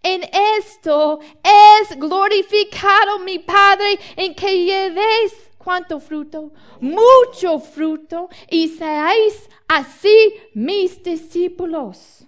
en 0.02 0.22
esto 0.58 1.20
es 1.42 1.98
glorificado 1.98 3.18
mi 3.20 3.38
Padre 3.38 3.98
en 4.16 4.34
que 4.34 4.64
llevéis 4.64 5.50
cuánto 5.58 6.00
fruto, 6.00 6.52
mucho 6.80 7.58
fruto 7.58 8.28
y 8.48 8.68
seáis 8.68 9.48
así 9.68 10.32
mis 10.54 11.02
discípulos. 11.02 12.26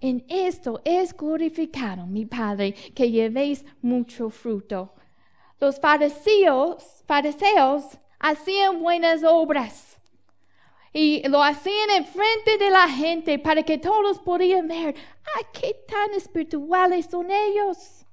En 0.00 0.24
esto 0.28 0.80
es 0.84 1.16
glorificado 1.16 2.06
mi 2.06 2.24
Padre 2.24 2.72
que 2.94 3.10
llevéis 3.10 3.64
mucho 3.82 4.30
fruto. 4.30 4.94
Los 5.60 5.80
fariseos, 5.80 7.02
fariseos 7.06 7.98
hacían 8.20 8.80
buenas 8.80 9.24
obras 9.24 9.98
y 10.92 11.26
lo 11.28 11.42
hacían 11.42 11.90
en 11.90 12.04
frente 12.04 12.58
de 12.58 12.70
la 12.70 12.88
gente 12.88 13.38
para 13.38 13.62
que 13.64 13.78
todos 13.78 14.20
podían 14.20 14.68
ver, 14.68 14.94
¡ay, 15.36 15.44
qué 15.52 15.74
tan 15.88 16.12
espirituales 16.14 17.06
son 17.10 17.30
ellos! 17.30 18.06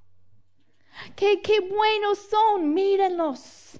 ¡Qué, 1.14 1.40
qué 1.40 1.60
buenos 1.60 2.18
son! 2.18 2.74
Mírenlos. 2.74 3.78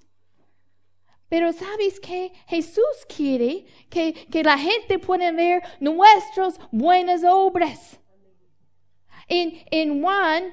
Pero 1.37 1.53
¿sabes 1.53 2.01
qué? 2.01 2.33
Jesús 2.47 3.05
quiere 3.15 3.67
que, 3.91 4.15
que 4.15 4.43
la 4.43 4.57
gente 4.57 4.99
pueda 4.99 5.31
ver 5.33 5.63
nuestras 5.81 6.59
buenas 6.73 7.25
obras. 7.25 8.01
En, 9.29 9.63
en 9.71 10.01
Juan, 10.01 10.45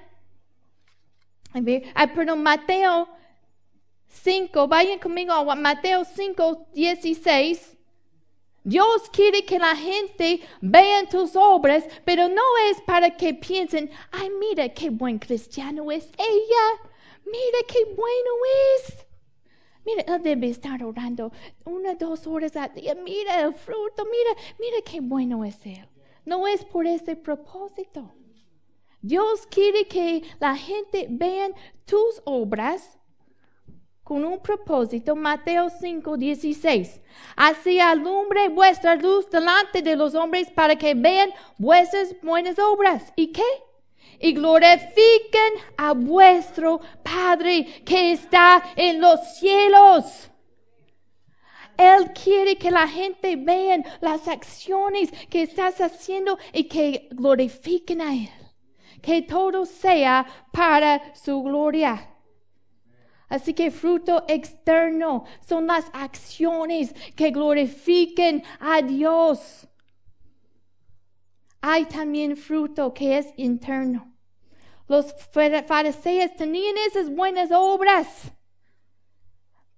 a 1.53 1.61
ver, 1.61 1.83
ah, 1.95 2.07
perdón, 2.07 2.43
Mateo 2.43 3.07
5, 4.09 4.67
vayan 4.67 4.99
conmigo 4.99 5.31
a 5.31 5.55
Mateo 5.55 6.03
5, 6.03 6.67
16. 6.73 7.77
Dios 8.65 9.09
quiere 9.13 9.45
que 9.45 9.59
la 9.59 9.77
gente 9.77 10.41
vea 10.59 11.07
tus 11.07 11.33
obras, 11.37 11.85
pero 12.03 12.27
no 12.27 12.43
es 12.69 12.81
para 12.81 13.15
que 13.15 13.33
piensen, 13.33 13.89
ay, 14.11 14.29
mira 14.37 14.67
qué 14.67 14.89
buen 14.89 15.17
cristiano 15.17 15.89
es 15.93 16.09
ella, 16.17 16.89
mira 17.23 17.59
qué 17.69 17.85
bueno 17.85 18.31
es. 18.75 19.12
Mira, 19.85 20.03
él 20.07 20.23
debe 20.23 20.49
estar 20.49 20.83
orando 20.83 21.31
una, 21.65 21.95
dos 21.95 22.25
horas 22.27 22.55
al 22.55 22.73
día. 22.73 22.95
Mira 22.95 23.41
el 23.41 23.53
fruto, 23.53 24.05
mira, 24.05 24.41
mira 24.59 24.77
qué 24.85 25.01
bueno 25.01 25.43
es 25.43 25.65
él. 25.65 25.87
No 26.25 26.47
es 26.47 26.63
por 26.63 26.87
ese 26.87 27.15
propósito. 27.15 28.13
Dios 29.01 29.45
quiere 29.47 29.85
que 29.87 30.23
la 30.39 30.55
gente 30.55 31.07
vean 31.09 31.53
tus 31.85 32.21
obras 32.23 32.97
con 34.03 34.23
un 34.23 34.39
propósito. 34.39 35.15
Mateo 35.15 35.69
5, 35.69 36.15
16. 36.17 37.01
Así 37.35 37.79
alumbre 37.79 38.47
vuestra 38.49 38.95
luz 38.95 39.29
delante 39.29 39.81
de 39.81 39.95
los 39.97 40.15
hombres 40.15 40.49
para 40.51 40.77
que 40.77 40.93
vean 40.93 41.29
vuestras 41.57 42.15
buenas 42.21 42.57
obras. 42.59 43.11
¿Y 43.17 43.33
qué? 43.33 43.43
Y 44.23 44.31
glorifiquen 44.31 45.53
a 45.75 45.91
vuestro 45.91 46.79
Padre 47.03 47.83
que 47.83 48.13
está 48.13 48.63
en 48.77 49.01
los 49.01 49.19
cielos. 49.37 50.31
Él 51.77 52.13
quiere 52.13 52.55
que 52.55 52.71
la 52.71 52.87
gente 52.87 53.35
vean 53.35 53.83
las 53.99 54.29
acciones 54.29 55.11
que 55.29 55.41
estás 55.41 55.81
haciendo 55.81 56.37
y 56.53 56.69
que 56.69 57.09
glorifiquen 57.11 57.99
a 57.99 58.13
Él. 58.13 58.29
Que 59.01 59.23
todo 59.23 59.65
sea 59.65 60.25
para 60.53 61.13
su 61.15 61.43
gloria. 61.43 62.09
Así 63.27 63.53
que 63.53 63.71
fruto 63.71 64.23
externo 64.29 65.25
son 65.45 65.67
las 65.67 65.85
acciones 65.91 66.93
que 67.17 67.31
glorifiquen 67.31 68.41
a 68.61 68.81
Dios. 68.81 69.67
Hay 71.59 71.83
también 71.85 72.37
fruto 72.37 72.93
que 72.93 73.17
es 73.17 73.27
interno. 73.35 74.12
Los 74.93 75.11
fariseos 75.65 76.35
tenían 76.35 76.75
esas 76.87 77.09
buenas 77.09 77.49
obras, 77.51 78.31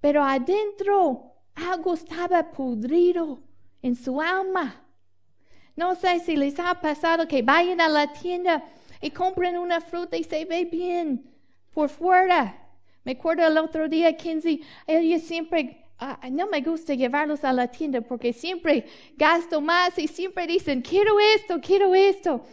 pero 0.02 0.22
adentro 0.22 1.32
algo 1.54 1.94
estaba 1.94 2.52
pudrido 2.52 3.40
en 3.82 3.96
su 3.96 4.20
alma. 4.20 4.84
No 5.74 5.96
sé 5.96 6.20
si 6.20 6.36
les 6.36 6.60
ha 6.60 6.82
pasado 6.82 7.30
que 7.30 7.42
vayan 7.42 7.80
a 7.80 7.88
la 7.88 8.12
tienda 8.12 8.66
y 9.00 9.10
compren 9.12 9.58
una 9.58 9.80
fruta 9.80 10.18
y 10.18 10.26
se 10.26 10.44
ve 10.44 10.66
bien 10.66 11.34
por 11.74 11.88
fuera. 11.88 12.68
Me 13.06 13.14
acuerdo 13.14 13.48
el 13.48 13.58
otro 13.58 13.88
día, 13.88 14.18
Kinsey, 14.18 14.66
ella 14.86 15.20
siempre, 15.20 15.86
ah, 15.98 16.20
no 16.30 16.48
me 16.48 16.60
gusta 16.60 16.94
llevarlos 16.94 17.46
a 17.46 17.54
la 17.54 17.70
tienda 17.70 18.02
porque 18.02 18.34
siempre 18.34 18.86
gasto 19.16 19.62
más 19.62 19.98
y 19.98 20.10
siempre 20.10 20.46
dicen, 20.46 20.82
quiero 20.82 21.22
esto, 21.22 21.62
quiero 21.62 21.96
esto. 21.96 22.46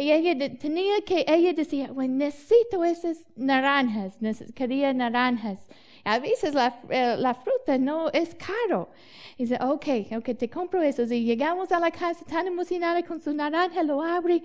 Y 0.00 0.12
ella 0.12 0.34
tenía 0.58 1.02
que, 1.02 1.26
ella 1.28 1.52
decía, 1.52 1.92
bueno, 1.92 2.14
necesito 2.14 2.82
esas 2.86 3.18
naranjas, 3.36 4.16
quería 4.54 4.94
naranjas. 4.94 5.68
A 6.04 6.18
veces 6.18 6.54
la, 6.54 6.80
eh, 6.88 7.16
la, 7.18 7.34
fruta 7.34 7.76
no 7.76 8.08
es 8.10 8.34
caro. 8.34 8.88
Y 9.36 9.42
dice, 9.42 9.58
ok, 9.60 10.16
ok, 10.16 10.38
te 10.38 10.48
compro 10.48 10.80
eso. 10.80 11.02
Y 11.02 11.24
llegamos 11.24 11.70
a 11.70 11.78
la 11.78 11.90
casa 11.90 12.24
tan 12.24 12.46
emocionada 12.46 13.02
con 13.02 13.20
su 13.20 13.34
naranja, 13.34 13.82
lo 13.82 14.00
abre 14.02 14.42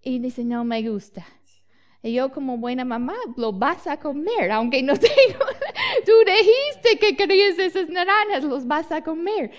y 0.00 0.20
dice, 0.20 0.44
no 0.44 0.62
me 0.62 0.88
gusta. 0.88 1.26
Y 2.00 2.12
yo 2.12 2.30
como 2.30 2.56
buena 2.58 2.84
mamá, 2.84 3.16
lo 3.36 3.52
vas 3.52 3.88
a 3.88 3.96
comer, 3.98 4.52
aunque 4.52 4.80
no 4.80 4.94
tengo, 4.96 5.44
tú 6.06 6.12
dijiste 6.24 6.98
que 7.00 7.16
querías 7.16 7.58
esas 7.58 7.88
naranjas, 7.88 8.44
los 8.44 8.64
vas 8.64 8.92
a 8.92 9.02
comer. 9.02 9.50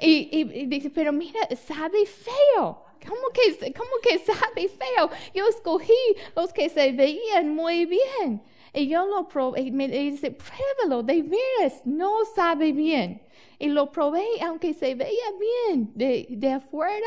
Y, 0.00 0.28
y 0.32 0.66
dice, 0.66 0.90
pero 0.90 1.12
mira, 1.12 1.38
sabe 1.54 2.04
feo. 2.04 2.81
¿Cómo 3.06 3.28
que, 3.32 3.72
¿Cómo 3.72 3.90
que 4.02 4.18
sabe 4.18 4.68
feo? 4.68 5.10
Yo 5.34 5.46
escogí 5.48 5.92
los 6.36 6.52
que 6.52 6.68
se 6.68 6.92
veían 6.92 7.54
muy 7.54 7.86
bien. 7.86 8.42
Y 8.74 8.88
yo 8.88 9.06
lo 9.06 9.28
probé, 9.28 9.62
y 9.62 9.70
me 9.70 9.86
dice, 9.86 10.30
pruébalo, 10.30 11.02
de 11.02 11.22
veras, 11.22 11.82
no 11.84 12.24
sabe 12.34 12.72
bien. 12.72 13.20
Y 13.58 13.68
lo 13.68 13.92
probé, 13.92 14.24
aunque 14.44 14.72
se 14.72 14.94
veía 14.94 15.30
bien 15.68 15.92
de, 15.94 16.26
de 16.30 16.52
afuera, 16.52 17.06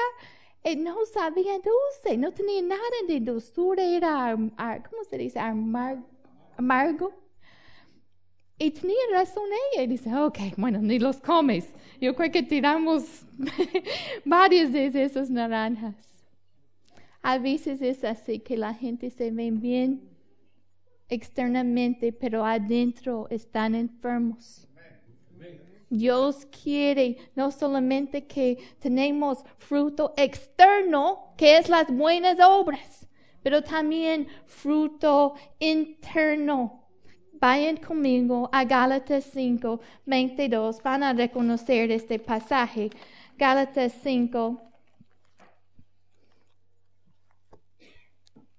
y 0.64 0.76
no 0.76 0.96
sabía 1.06 1.54
dulce, 1.60 2.18
no 2.18 2.32
tenía 2.34 2.62
nada 2.62 2.82
de 3.08 3.20
dulzura, 3.20 3.84
era, 3.84 4.36
¿cómo 4.36 5.04
se 5.10 5.18
dice? 5.18 5.40
amargo. 5.40 7.25
Y 8.58 8.72
tenía 8.72 8.96
razón 9.12 9.44
ella. 9.74 9.84
Y 9.84 9.88
dice, 9.88 10.16
ok, 10.16 10.40
bueno, 10.58 10.80
ni 10.80 11.00
los 11.00 11.18
comes. 11.18 11.68
Yo 12.00 12.16
creo 12.16 12.32
que 12.32 12.44
tiramos 12.44 13.26
varias 14.26 14.72
de 14.72 15.04
esas 15.04 15.30
naranjas. 15.30 15.96
A 17.22 17.38
veces 17.38 17.82
es 17.82 18.04
así 18.04 18.40
que 18.40 18.56
la 18.56 18.74
gente 18.74 19.10
se 19.10 19.32
ve 19.32 19.50
bien 19.52 20.10
externamente, 21.10 22.14
pero 22.14 22.46
adentro 22.46 23.28
están 23.30 23.76
enfermos. 23.76 24.68
Dios 25.90 26.48
quiere 26.48 27.18
no 27.36 27.52
solamente 27.52 28.26
que 28.26 28.58
tenemos 28.80 29.44
fruto 29.58 30.14
externo, 30.18 31.34
que 31.38 31.58
es 31.58 31.70
las 31.70 31.92
buenas 31.92 32.38
obras, 32.40 33.08
pero 33.44 33.64
también 33.64 34.28
fruto 34.46 35.36
interno 35.60 36.85
Vayan 37.40 37.78
conmigo 37.78 38.50
a 38.52 38.64
Gálatas 38.64 39.26
5, 39.34 39.80
22. 40.06 40.82
Van 40.82 41.04
a 41.04 41.14
reconocer 41.14 41.92
este 41.92 42.20
pasaje. 42.20 42.90
Gálatas 43.38 43.94
5. 44.04 44.62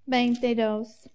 22. 0.06 1.10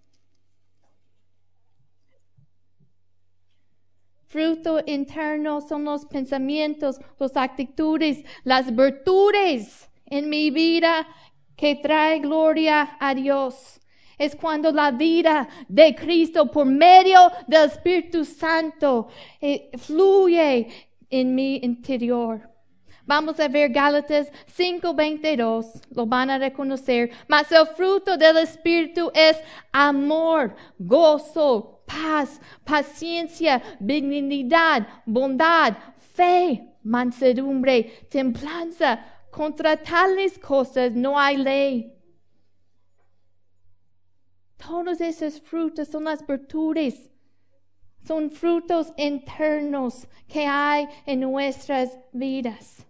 Fruto 4.27 4.81
interno 4.85 5.59
son 5.59 5.83
los 5.83 6.05
pensamientos, 6.05 6.99
las 7.19 7.35
actitudes, 7.35 8.23
las 8.45 8.73
virtudes 8.73 9.89
en 10.05 10.29
mi 10.29 10.51
vida 10.51 11.05
que 11.57 11.75
trae 11.75 12.19
gloria 12.19 12.95
a 12.99 13.13
Dios. 13.13 13.80
Es 14.21 14.35
cuando 14.35 14.71
la 14.71 14.91
vida 14.91 15.47
de 15.67 15.95
Cristo 15.95 16.45
por 16.51 16.67
medio 16.67 17.31
del 17.47 17.67
Espíritu 17.67 18.23
Santo 18.23 19.07
eh, 19.41 19.71
fluye 19.79 20.67
en 21.09 21.33
mi 21.33 21.55
interior. 21.63 22.47
Vamos 23.07 23.39
a 23.39 23.47
ver 23.47 23.71
Gálatas 23.71 24.31
5:22, 24.45 25.81
lo 25.95 26.05
van 26.05 26.29
a 26.29 26.37
reconocer. 26.37 27.09
Mas 27.27 27.51
el 27.51 27.65
fruto 27.65 28.15
del 28.15 28.37
Espíritu 28.37 29.11
es 29.15 29.37
amor, 29.71 30.55
gozo, 30.77 31.81
paz, 31.87 32.39
paciencia, 32.63 33.59
benignidad, 33.79 34.87
bondad, 35.03 35.73
fe, 36.13 36.63
mansedumbre, 36.83 38.05
templanza. 38.07 39.03
Contra 39.31 39.77
tales 39.77 40.37
cosas 40.37 40.93
no 40.93 41.17
hay 41.17 41.37
ley. 41.37 42.00
Todos 44.65 45.01
esos 45.01 45.41
frutos 45.41 45.87
son 45.87 46.03
las 46.03 46.25
virtudes, 46.25 47.09
son 48.07 48.29
frutos 48.29 48.93
internos 48.95 50.07
que 50.27 50.45
hay 50.45 50.87
en 51.05 51.21
nuestras 51.21 51.97
vidas. 52.11 52.85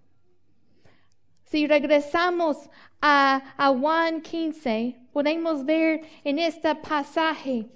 Si 1.45 1.67
regresamos 1.67 2.69
a, 3.01 3.41
a 3.57 3.69
Juan 3.69 4.21
15, 4.21 4.97
podemos 5.13 5.65
ver 5.65 6.01
en 6.23 6.39
este 6.39 6.75
pasaje 6.75 7.69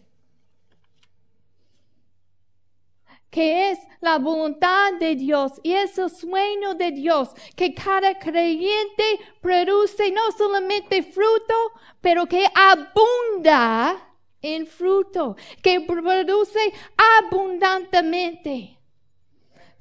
que 3.36 3.71
es 3.71 3.80
la 4.00 4.17
voluntad 4.17 4.93
de 4.98 5.13
Dios 5.13 5.60
y 5.62 5.74
es 5.74 5.98
el 5.98 6.10
sueño 6.10 6.74
de 6.74 6.91
Dios, 6.91 7.32
que 7.54 7.74
cada 7.74 8.17
creyente 8.17 9.04
produce 9.41 10.10
no 10.10 10.32
solamente 10.32 11.04
fruto, 11.04 11.54
pero 12.00 12.26
que 12.28 12.45
abunda 12.56 13.98
en 14.41 14.65
fruto, 14.65 15.36
que 15.62 15.82
produce 15.82 16.60
abundantemente. 17.19 18.80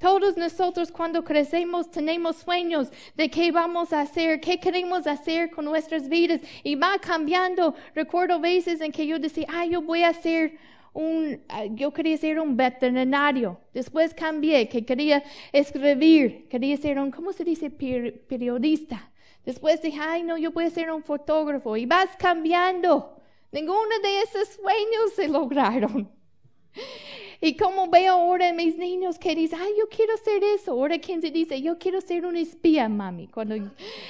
Todos 0.01 0.35
nosotros 0.35 0.91
cuando 0.91 1.23
crecemos 1.23 1.89
tenemos 1.89 2.35
sueños 2.35 2.89
de 3.15 3.29
qué 3.29 3.53
vamos 3.53 3.93
a 3.93 4.01
hacer, 4.01 4.41
qué 4.41 4.59
queremos 4.59 5.07
hacer 5.07 5.49
con 5.49 5.63
nuestras 5.63 6.09
vidas 6.09 6.41
y 6.61 6.75
va 6.75 6.99
cambiando. 6.99 7.73
Recuerdo 7.93 8.37
veces 8.37 8.81
en 8.81 8.91
que 8.91 9.07
yo 9.07 9.17
decía, 9.17 9.47
ay, 9.49 9.69
yo 9.69 9.81
voy 9.81 10.03
a 10.03 10.09
hacer 10.09 10.57
un, 10.95 11.41
ah, 11.49 11.65
yo 11.65 11.91
quería 11.91 12.17
ser 12.17 12.39
un 12.39 12.55
veterinario. 12.57 13.59
Después 13.73 14.13
cambié, 14.13 14.67
que 14.69 14.85
quería 14.85 15.23
escribir, 15.51 16.47
quería 16.47 16.75
ser 16.77 16.97
un, 16.97 17.11
¿cómo 17.11 17.33
se 17.33 17.43
dice? 17.43 17.69
Periodista. 17.69 19.11
Después 19.45 19.81
dije, 19.81 19.99
ay, 20.01 20.23
no, 20.23 20.37
yo 20.37 20.51
a 20.57 20.69
ser 20.69 20.89
un 20.91 21.03
fotógrafo. 21.03 21.77
Y 21.77 21.85
vas 21.85 22.09
cambiando. 22.17 23.21
Ninguno 23.51 23.99
de 24.01 24.21
esos 24.21 24.47
sueños 24.55 25.13
se 25.15 25.27
lograron. 25.27 26.09
Y 27.41 27.57
como 27.57 27.89
veo 27.89 28.13
ahora 28.13 28.47
en 28.47 28.55
mis 28.55 28.77
niños 28.77 29.19
que 29.19 29.35
dicen, 29.35 29.59
ay, 29.61 29.73
yo 29.77 29.87
quiero 29.89 30.15
ser 30.17 30.43
eso. 30.43 30.71
Ahora 30.71 30.97
quien 30.97 31.21
se 31.21 31.29
dice, 31.29 31.61
yo 31.61 31.77
quiero 31.77 31.99
ser 31.99 32.25
un 32.25 32.37
espía, 32.37 32.87
mami. 32.87 33.27
Cuando, 33.27 33.55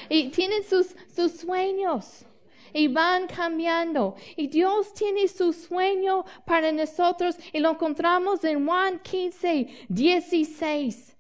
y 0.08 0.30
tienen 0.30 0.64
sus, 0.64 0.96
sus 1.14 1.32
sueños 1.32 2.26
y 2.76 2.90
van 2.90 3.26
cambiando. 3.26 4.16
Y 4.36 4.48
Dios 4.48 4.94
tiene 4.94 5.30
su 5.30 5.54
sueño 5.54 6.26
para 6.46 6.72
nosotros 6.74 7.38
y 7.54 7.60
lo 7.60 7.72
encontramos 7.72 8.44
en 8.44 8.66
Juan 8.66 9.00
15, 9.00 9.68
16. 9.88 11.16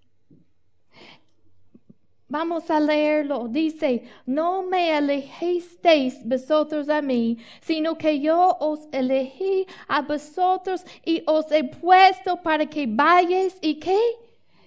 Vamos 2.28 2.70
a 2.70 2.80
leerlo. 2.82 3.48
Dice, 3.48 4.04
no 4.26 4.64
me 4.64 4.92
alejisteis 4.94 6.28
vosotros 6.28 6.90
a 6.90 7.02
mí, 7.02 7.38
sino 7.62 7.98
que 7.98 8.20
yo 8.20 8.58
os 8.60 8.90
elegí 8.92 9.66
a 9.88 10.02
vosotros 10.02 10.84
y 11.06 11.24
os 11.26 11.50
he 11.52 11.64
puesto 11.64 12.36
para 12.42 12.66
que 12.66 12.86
vayáis 12.86 13.58
y 13.62 13.76
que 13.76 13.98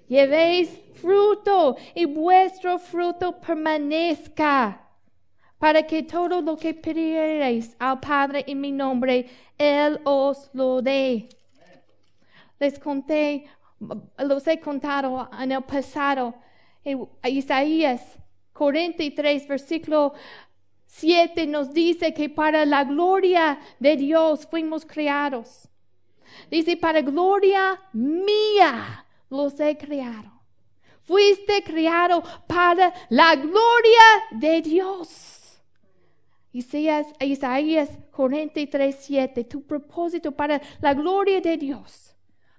llevéis 0.09 0.71
fruto 0.95 1.77
y 1.95 2.07
vuestro 2.07 2.79
fruto 2.79 3.39
permanezca 3.39 4.88
para 5.59 5.83
que 5.83 6.03
todo 6.03 6.41
lo 6.41 6.57
que 6.57 6.75
pidierais 6.75 7.75
al 7.79 8.01
Padre 8.01 8.45
en 8.47 8.61
mi 8.61 8.73
nombre, 8.73 9.27
Él 9.57 10.01
os 10.05 10.51
lo 10.53 10.81
dé. 10.81 11.29
Les 12.61 12.79
conté, 12.79 13.47
los 14.19 14.47
he 14.47 14.59
contado 14.61 15.29
en 15.41 15.53
el 15.53 15.63
pasado, 15.63 16.35
Isaías 17.25 18.19
43, 18.53 19.47
versículo 19.47 20.15
7 20.87 21.47
nos 21.47 21.73
dice 21.73 22.15
que 22.15 22.29
para 22.29 22.65
la 22.65 22.85
gloria 22.85 23.59
de 23.79 23.97
Dios 23.97 24.47
fuimos 24.51 24.85
creados. 24.85 25.69
Dice, 26.51 26.77
para 26.77 27.03
gloria 27.03 27.81
mía 27.93 29.05
los 29.29 29.59
he 29.61 29.77
creado. 29.77 30.33
Fuiste 31.03 31.63
creado 31.63 32.23
para 32.47 32.93
la 33.11 33.37
gloria 33.37 34.07
de 34.33 34.63
Dios. 34.63 35.38
Isaías, 36.59 37.07
Isaías 37.21 37.89
43, 38.11 38.97
7, 38.99 39.45
tu 39.45 39.63
propósito 39.63 40.33
para 40.33 40.61
la 40.81 40.93
gloria 40.93 41.41
de 41.41 41.57
Dios. 41.57 42.17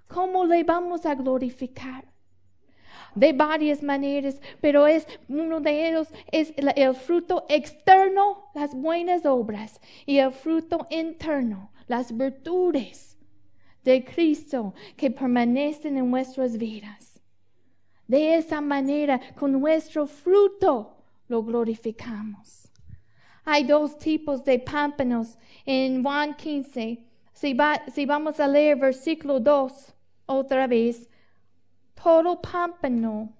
¿Cómo 0.08 0.46
le 0.46 0.64
vamos 0.64 1.04
a 1.04 1.14
glorificar? 1.14 2.06
De 3.14 3.34
varias 3.34 3.82
maneras, 3.82 4.40
pero 4.62 4.86
es 4.86 5.06
uno 5.28 5.60
de 5.60 5.88
ellos 5.88 6.08
es 6.32 6.54
el, 6.56 6.72
el 6.76 6.94
fruto 6.94 7.44
externo, 7.48 8.50
las 8.54 8.74
buenas 8.74 9.26
obras, 9.26 9.80
y 10.06 10.16
el 10.16 10.32
fruto 10.32 10.86
interno, 10.88 11.70
las 11.86 12.16
virtudes 12.16 13.18
de 13.84 14.02
Cristo 14.02 14.72
que 14.96 15.10
permanecen 15.10 15.98
en 15.98 16.10
nuestras 16.10 16.56
vidas. 16.56 17.20
De 18.06 18.36
esa 18.36 18.62
manera, 18.62 19.20
con 19.38 19.52
nuestro 19.52 20.06
fruto, 20.06 20.96
lo 21.28 21.42
glorificamos. 21.42 22.69
Hay 23.52 23.64
dos 23.64 23.98
tipos 23.98 24.44
de 24.44 24.60
pámpanos 24.60 25.36
en 25.66 26.04
Juan 26.04 26.36
15. 26.36 27.04
Si, 27.32 28.06
vamos 28.06 28.38
a 28.38 28.46
leer 28.46 28.76
versículo 28.78 29.40
2 29.40 29.92
otra 30.26 30.68
vez, 30.68 31.10
todo 32.00 32.40
pámpano 32.40 33.34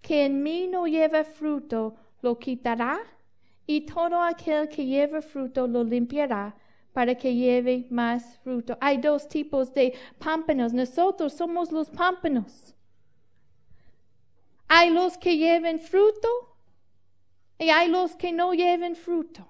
que 0.00 0.26
en 0.26 0.40
mí 0.40 0.68
no 0.68 0.86
lleva 0.86 1.24
fruto 1.24 1.96
lo 2.22 2.38
quitará 2.38 3.00
y 3.66 3.80
todo 3.80 4.22
aquel 4.22 4.68
que 4.68 4.86
lleva 4.86 5.20
fruto 5.20 5.66
lo 5.66 5.82
limpiará 5.82 6.54
para 6.92 7.16
que 7.16 7.34
lleve 7.34 7.88
más 7.90 8.38
fruto. 8.38 8.78
Hay 8.80 8.98
dos 8.98 9.26
tipos 9.26 9.74
de 9.74 9.94
pámpanos. 10.20 10.72
Nosotros 10.72 11.32
somos 11.32 11.72
los 11.72 11.90
pámpanos. 11.90 12.72
Hay 14.68 14.90
los 14.90 15.18
que 15.18 15.36
lleven 15.36 15.80
fruto 15.80 16.53
y 17.58 17.70
hay 17.70 17.88
los 17.88 18.16
que 18.16 18.32
no 18.32 18.52
lleven 18.52 18.96
fruto. 18.96 19.46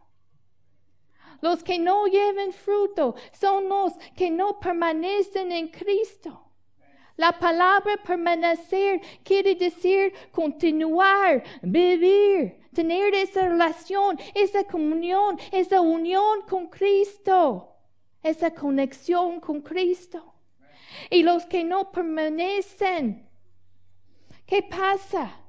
Los 1.41 1.63
que 1.63 1.79
no 1.79 2.07
lleven 2.07 2.53
fruto 2.53 3.15
son 3.33 3.69
los 3.69 3.93
que 4.17 4.31
no 4.31 4.59
permanecen 4.59 5.53
en 5.53 5.69
Cristo. 5.69 6.45
La 7.17 7.39
palabra 7.39 7.97
permanecer 8.03 9.01
quiere 9.23 9.55
decir 9.55 10.13
continuar, 10.33 11.45
vivir, 11.63 12.61
tener 12.75 13.15
esa 13.15 13.49
relación, 13.49 14.19
esa 14.35 14.65
comunión, 14.65 15.39
esa 15.53 15.81
unión 15.81 16.43
con 16.49 16.67
Cristo, 16.69 17.77
esa 18.23 18.53
conexión 18.53 19.39
con 19.39 19.61
Cristo. 19.61 20.35
Y 21.11 21.23
los 21.23 21.47
que 21.47 21.63
no 21.63 21.93
permanecen, 21.93 23.29
¿qué 24.47 24.63
pasa? 24.63 25.41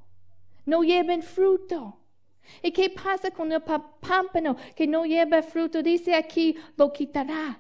No 0.66 0.84
lleven 0.84 1.24
fruto. 1.24 2.00
¿Y 2.62 2.72
qué 2.72 2.90
pasa 2.90 3.32
con 3.32 3.52
el 3.52 3.62
pámpano 3.62 4.56
que 4.76 4.88
no 4.88 5.06
lleva 5.06 5.42
fruto? 5.42 5.82
Dice 5.82 6.16
aquí, 6.16 6.56
lo 6.78 6.92
quitará. 6.92 7.60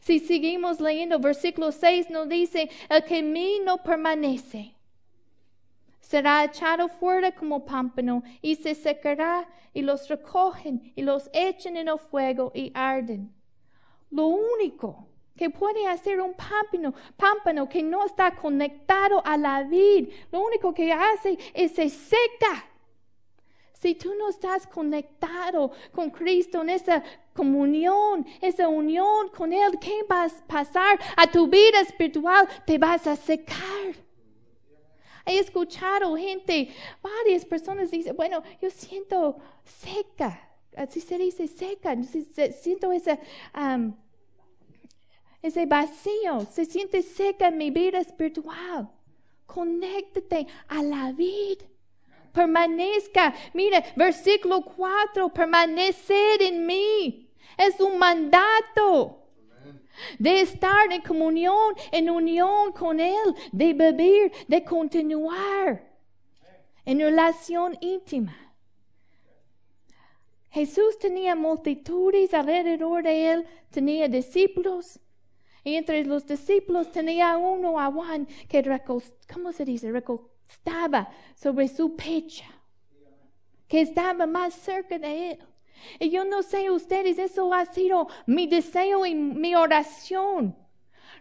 Si 0.00 0.18
seguimos 0.18 0.80
leyendo, 0.80 1.18
versículo 1.18 1.72
6 1.72 2.10
nos 2.10 2.28
dice, 2.28 2.70
el 2.88 3.04
que 3.04 3.18
en 3.18 3.32
mí 3.32 3.60
no 3.64 3.78
permanece 3.78 4.74
será 6.10 6.44
echado 6.44 6.88
fuera 6.88 7.32
como 7.32 7.64
pámpano 7.64 8.24
y 8.42 8.56
se 8.56 8.74
secará 8.74 9.48
y 9.72 9.82
los 9.82 10.08
recogen 10.08 10.92
y 10.96 11.02
los 11.02 11.30
echan 11.32 11.76
en 11.76 11.86
el 11.86 11.98
fuego 11.98 12.50
y 12.52 12.72
arden. 12.74 13.32
Lo 14.10 14.26
único 14.26 15.06
que 15.36 15.50
puede 15.50 15.86
hacer 15.86 16.20
un 16.20 16.34
pámpano, 16.34 16.92
pámpano 17.16 17.68
que 17.68 17.82
no 17.82 18.04
está 18.04 18.34
conectado 18.34 19.22
a 19.24 19.36
la 19.36 19.62
vid, 19.62 20.08
lo 20.32 20.44
único 20.44 20.74
que 20.74 20.92
hace 20.92 21.38
es 21.54 21.72
se 21.72 21.88
seca 21.88 22.66
Si 23.80 23.94
tú 23.94 24.14
no 24.14 24.28
estás 24.28 24.66
conectado 24.66 25.72
con 25.90 26.10
Cristo 26.10 26.60
en 26.60 26.68
esa 26.68 27.02
comunión, 27.32 28.26
esa 28.42 28.68
unión 28.68 29.30
con 29.30 29.54
Él, 29.54 29.78
¿qué 29.80 30.02
va 30.02 30.24
a 30.24 30.28
pasar 30.46 31.00
a 31.16 31.26
tu 31.26 31.48
vida 31.48 31.80
espiritual? 31.80 32.46
Te 32.66 32.76
vas 32.76 33.06
a 33.06 33.16
secar. 33.16 33.56
He 35.24 35.38
escuchado 35.38 36.14
gente, 36.14 36.68
varias 37.02 37.46
personas 37.46 37.90
dicen, 37.90 38.14
bueno, 38.14 38.42
yo 38.60 38.68
siento 38.68 39.38
seca, 39.64 40.50
así 40.76 41.00
se 41.00 41.16
dice 41.16 41.46
seca, 41.46 41.96
siento 42.60 42.92
ese, 42.92 43.18
ese 45.40 45.64
vacío, 45.64 46.46
se 46.52 46.66
siente 46.66 47.00
seca 47.00 47.48
en 47.48 47.56
mi 47.56 47.70
vida 47.70 47.98
espiritual. 47.98 48.90
Conéctate 49.46 50.46
a 50.68 50.82
la 50.82 51.12
vida 51.12 51.64
permanezca. 52.32 53.34
Mire, 53.54 53.84
versículo 53.96 54.62
4, 54.62 55.28
permanecer 55.30 56.42
en 56.42 56.66
mí. 56.66 57.28
Es 57.56 57.80
un 57.80 57.98
mandato 57.98 59.20
de 60.18 60.40
estar 60.40 60.90
en 60.90 61.02
comunión, 61.02 61.74
en 61.92 62.10
unión 62.10 62.72
con 62.72 63.00
Él, 63.00 63.34
de 63.52 63.72
vivir, 63.74 64.32
de 64.48 64.64
continuar 64.64 65.90
en 66.84 66.98
relación 66.98 67.76
íntima. 67.80 68.36
Jesús 70.50 70.98
tenía 70.98 71.36
multitudes 71.36 72.34
alrededor 72.34 73.04
de 73.04 73.32
Él, 73.32 73.46
tenía 73.70 74.08
discípulos. 74.08 74.98
Y 75.62 75.74
entre 75.76 76.04
los 76.04 76.26
discípulos 76.26 76.90
tenía 76.90 77.36
uno 77.36 77.78
a 77.78 77.92
Juan 77.92 78.26
que, 78.48 78.64
¿cómo 79.32 79.52
se 79.52 79.64
dice? 79.64 79.92
Estaba 80.50 81.08
sobre 81.34 81.68
su 81.68 81.96
pecho, 81.96 82.44
que 83.68 83.80
estaba 83.80 84.26
más 84.26 84.54
cerca 84.54 84.98
de 84.98 85.32
él. 85.32 85.38
Y 85.98 86.10
yo 86.10 86.24
no 86.24 86.42
sé 86.42 86.70
ustedes, 86.70 87.18
eso 87.18 87.54
ha 87.54 87.64
sido 87.66 88.08
mi 88.26 88.46
deseo 88.46 89.06
y 89.06 89.14
mi 89.14 89.54
oración. 89.54 90.56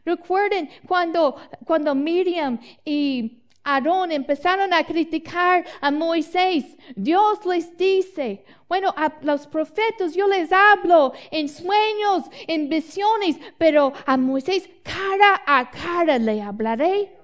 Recuerden 0.04 0.70
cuando, 0.88 1.36
cuando 1.66 1.94
Miriam 1.94 2.60
y 2.84 3.44
Aarón 3.64 4.12
empezaron 4.12 4.74
a 4.74 4.84
criticar 4.84 5.66
a 5.80 5.92
Moisés, 5.92 6.76
Dios 6.96 7.46
les 7.46 7.78
dice, 7.78 8.44
bueno, 8.68 8.94
a 8.98 9.14
los 9.22 9.46
profetas 9.48 10.16
yo 10.16 10.28
les 10.28 10.52
hablo 10.52 11.14
en 11.32 11.48
sueños, 11.48 12.24
en 12.48 12.68
visiones, 12.68 13.38
pero 13.58 13.94
a 14.06 14.18
Moisés 14.18 14.70
cara 14.84 15.42
a 15.46 15.70
cara 15.70 16.18
le 16.18 16.42
hablaré. 16.42 17.19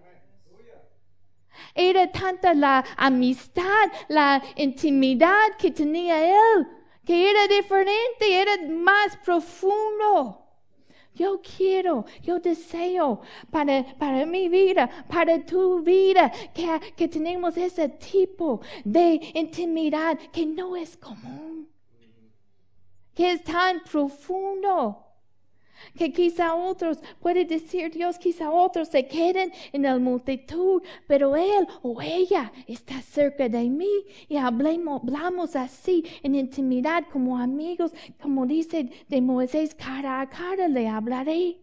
Era 1.76 2.10
tanta 2.10 2.54
la 2.54 2.86
amistad, 2.96 3.92
la 4.08 4.42
intimidad 4.56 5.58
que 5.60 5.72
tenía 5.72 6.26
él, 6.26 6.68
que 7.04 7.30
era 7.30 7.48
diferente, 7.50 8.42
era 8.42 8.54
más 8.70 9.18
profundo. 9.18 10.42
Yo 11.14 11.42
quiero, 11.42 12.06
yo 12.22 12.40
deseo 12.40 13.22
para, 13.52 13.84
para 13.98 14.26
mi 14.26 14.48
vida, 14.48 14.90
para 15.10 15.46
tu 15.46 15.82
vida, 15.82 16.32
que, 16.54 16.94
que 16.96 17.10
tenemos 17.10 17.58
ese 17.58 17.90
tipo 17.90 18.62
de 18.86 19.20
intimidad 19.34 20.18
que 20.32 20.46
no 20.46 20.78
es 20.78 20.96
común, 20.96 21.70
que 23.14 23.32
es 23.32 23.44
tan 23.44 23.82
profundo 23.84 25.05
que 25.98 26.12
quizá 26.12 26.56
otros, 26.56 27.00
puede 27.20 27.46
decir 27.46 27.92
Dios, 27.92 28.18
quizá 28.18 28.52
otros 28.52 28.90
se 28.90 29.08
queden 29.08 29.52
en 29.72 29.84
la 29.84 29.98
multitud, 30.00 30.82
pero 31.08 31.36
Él 31.36 31.68
o 31.82 32.02
ella 32.02 32.52
está 32.68 33.02
cerca 33.02 33.50
de 33.50 33.70
mí 33.70 34.06
y 34.28 34.38
hablamos, 34.38 35.56
así 35.56 36.04
en 36.24 36.36
intimidad 36.36 37.06
como 37.12 37.38
amigos, 37.38 37.94
como 38.22 38.46
dice 38.46 38.90
de 39.08 39.22
Moisés, 39.22 39.76
cara 39.76 40.22
a 40.22 40.30
cara 40.30 40.68
le 40.68 40.88
hablaré. 40.88 41.62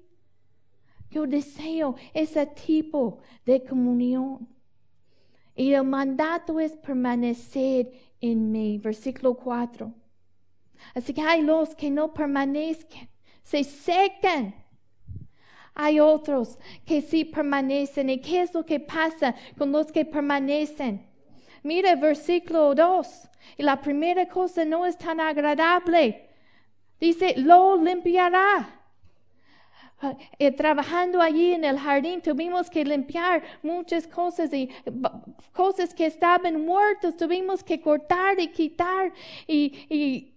Yo 1.11 1.27
deseo 1.27 1.95
ese 2.15 2.47
tipo 2.47 3.19
de 3.45 3.63
comunión. 3.63 4.49
Y 5.55 5.75
el 5.75 5.85
mandato 5.85 6.59
es 6.59 6.73
permanecer 6.73 7.93
en 8.21 8.51
mí, 8.51 8.79
versículo 8.79 9.35
4. 9.35 9.93
Así 10.95 11.13
que 11.13 11.21
hay 11.21 11.43
los 11.43 11.75
que 11.75 11.91
no 11.91 12.13
permanezcan 12.13 13.09
se 13.43 13.65
secan. 13.65 14.55
Hay 15.75 16.01
otros 16.01 16.59
que 16.85 17.01
sí 17.01 17.25
permanecen. 17.25 18.11
¿Y 18.11 18.21
qué 18.21 18.43
es 18.43 18.53
lo 18.53 18.65
que 18.65 18.79
pasa 18.81 19.35
con 19.57 19.73
los 19.73 19.91
que 19.91 20.05
permanecen? 20.05 21.07
Mira 21.63 21.95
versículo 21.95 22.75
2. 22.75 23.29
Y 23.59 23.63
la 23.63 23.81
primera 23.81 24.27
cosa 24.29 24.65
no 24.65 24.85
es 24.87 24.97
tan 24.99 25.21
agradable. 25.21 26.29
Dice, 27.01 27.35
lo 27.37 27.77
limpiará. 27.77 28.83
Eh, 30.39 30.51
trabajando 30.51 31.21
allí 31.21 31.53
en 31.53 31.65
el 31.65 31.79
jardín 31.79 32.21
tuvimos 32.21 32.69
que 32.69 32.85
limpiar 32.85 33.41
muchas 33.63 34.05
cosas 34.09 34.53
y 34.53 34.69
cosas 35.53 35.95
que 35.95 36.07
estaban 36.07 36.65
muertas 36.67 37.17
tuvimos 37.17 37.63
que 37.63 37.81
cortar 37.81 38.41
y 38.41 38.49
quitar 38.49 39.13
y 39.47 39.87
y 39.89 40.32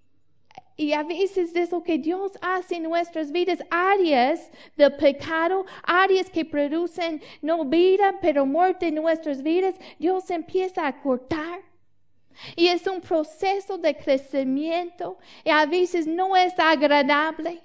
a 0.94 1.04
veces 1.04 1.56
es 1.56 1.72
lo 1.72 1.82
que 1.82 1.98
Dios 1.98 2.34
hace 2.42 2.76
en 2.76 2.84
nuestras 2.84 3.32
vidas, 3.32 3.60
áreas 3.70 4.52
del 4.76 4.94
pecado, 4.98 5.66
áreas 5.84 6.30
que 6.30 6.44
producen 6.44 7.22
no 7.42 7.64
vida, 7.64 8.16
pero 8.22 8.46
muerte 8.46 8.88
en 8.88 8.96
nuestras 8.96 9.42
vidas, 9.42 9.76
Dios 9.98 10.30
empieza 10.30 10.86
a 10.86 11.02
cortar. 11.02 11.62
Y 12.58 12.68
es 12.68 12.86
un 12.88 13.00
proceso 13.00 13.78
de 13.78 13.96
crecimiento 13.96 15.18
y 15.46 15.50
a 15.50 15.66
veces 15.66 16.06
no 16.06 16.36
es 16.36 16.58
agradable. 16.60 17.62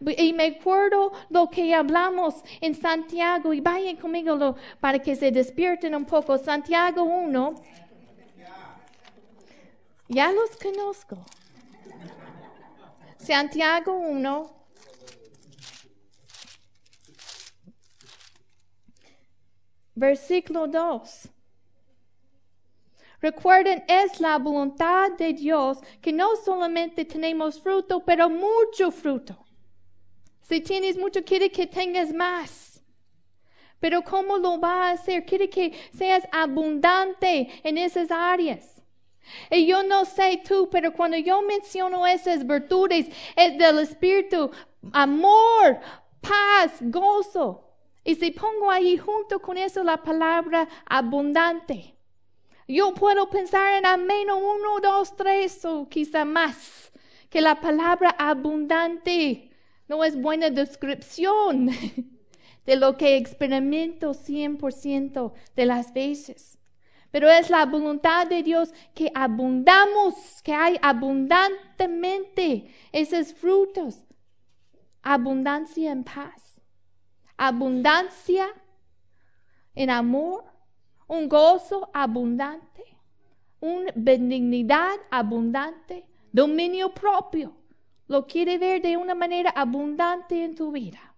Y 0.00 0.32
me 0.34 0.46
acuerdo 0.46 1.12
lo 1.30 1.48
que 1.48 1.74
hablamos 1.74 2.34
en 2.60 2.74
Santiago, 2.74 3.54
y 3.54 3.60
vayan 3.60 3.96
conmigo 3.96 4.56
para 4.80 4.98
que 4.98 5.16
se 5.16 5.30
despierten 5.30 5.94
un 5.94 6.04
poco. 6.04 6.36
Santiago 6.36 7.02
1. 7.04 7.54
Ya 10.08 10.32
los 10.32 10.50
conozco. 10.56 11.24
Santiago 13.20 13.92
1. 13.92 14.60
Versículo 19.94 20.66
2. 20.66 21.28
Recuerden, 23.20 23.84
es 23.86 24.18
la 24.18 24.38
voluntad 24.38 25.12
de 25.18 25.34
Dios 25.34 25.78
que 26.00 26.12
no 26.12 26.34
solamente 26.36 27.04
tenemos 27.04 27.60
fruto, 27.60 28.02
pero 28.02 28.30
mucho 28.30 28.90
fruto. 28.90 29.44
Si 30.40 30.62
tienes 30.62 30.96
mucho, 30.96 31.22
quiere 31.22 31.50
que 31.50 31.66
tengas 31.66 32.14
más. 32.14 32.82
Pero 33.78 34.02
¿cómo 34.02 34.38
lo 34.38 34.58
va 34.58 34.88
a 34.88 34.92
hacer? 34.92 35.26
Quiere 35.26 35.50
que 35.50 35.72
seas 35.92 36.26
abundante 36.32 37.48
en 37.62 37.76
esas 37.76 38.10
áreas. 38.10 38.79
Y 39.50 39.66
yo 39.66 39.82
no 39.82 40.04
sé 40.04 40.42
tú, 40.46 40.68
pero 40.70 40.92
cuando 40.92 41.16
yo 41.16 41.42
menciono 41.42 42.06
esas 42.06 42.46
virtudes 42.46 43.08
es 43.36 43.58
del 43.58 43.78
Espíritu, 43.78 44.50
amor, 44.92 45.80
paz, 46.20 46.76
gozo. 46.80 47.66
Y 48.04 48.14
si 48.14 48.30
pongo 48.30 48.70
ahí 48.70 48.96
junto 48.96 49.40
con 49.40 49.58
eso 49.58 49.84
la 49.84 50.02
palabra 50.02 50.68
abundante, 50.86 51.94
yo 52.66 52.94
puedo 52.94 53.28
pensar 53.28 53.74
en 53.74 53.86
al 53.86 54.02
menos 54.02 54.38
uno, 54.40 54.80
dos, 54.80 55.16
tres 55.16 55.64
o 55.64 55.88
quizá 55.88 56.24
más 56.24 56.92
que 57.28 57.40
la 57.40 57.60
palabra 57.60 58.14
abundante 58.18 59.50
no 59.88 60.04
es 60.04 60.20
buena 60.20 60.50
descripción 60.50 61.70
de 62.66 62.76
lo 62.76 62.96
que 62.96 63.16
experimento 63.16 64.12
100% 64.12 65.32
de 65.56 65.66
las 65.66 65.92
veces. 65.92 66.59
Pero 67.10 67.28
es 67.28 67.50
la 67.50 67.66
voluntad 67.66 68.26
de 68.26 68.42
Dios 68.42 68.72
que 68.94 69.10
abundamos, 69.14 70.42
que 70.42 70.54
hay 70.54 70.78
abundantemente 70.80 72.72
esos 72.92 73.34
frutos. 73.34 74.04
Abundancia 75.02 75.90
en 75.90 76.04
paz, 76.04 76.60
abundancia 77.36 78.46
en 79.74 79.90
amor, 79.90 80.44
un 81.08 81.28
gozo 81.28 81.90
abundante, 81.94 82.84
una 83.60 83.90
benignidad 83.94 84.96
abundante, 85.10 86.06
dominio 86.32 86.92
propio. 86.92 87.56
Lo 88.06 88.26
quiere 88.26 88.58
ver 88.58 88.82
de 88.82 88.96
una 88.96 89.14
manera 89.14 89.50
abundante 89.50 90.44
en 90.44 90.54
tu 90.54 90.70
vida. 90.70 91.14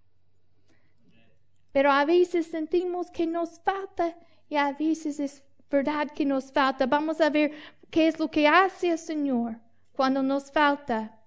Pero 1.73 1.91
a 1.91 2.05
veces 2.05 2.47
sentimos 2.47 3.11
que 3.11 3.27
nos 3.27 3.59
falta 3.61 4.17
y 4.49 4.57
a 4.57 4.73
veces 4.73 5.19
es 5.19 5.43
verdad 5.73 6.09
que 6.15 6.25
nos 6.25 6.53
falta. 6.53 6.87
Vamos 6.87 7.21
a 7.21 7.31
ver 7.31 7.51
qué 7.91 8.07
es 8.07 8.19
lo 8.21 8.31
que 8.31 8.47
hace 8.47 8.93
el 8.93 8.99
Señor 8.99 9.57
cuando 9.93 10.23
nos 10.23 10.53
falta. 10.53 11.19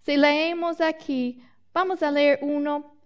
Si 0.00 0.16
leemos 0.16 0.80
aquí, 0.80 1.42
vamos 1.72 2.02
a 2.02 2.10
leer 2.10 2.40
uno, 2.42 2.96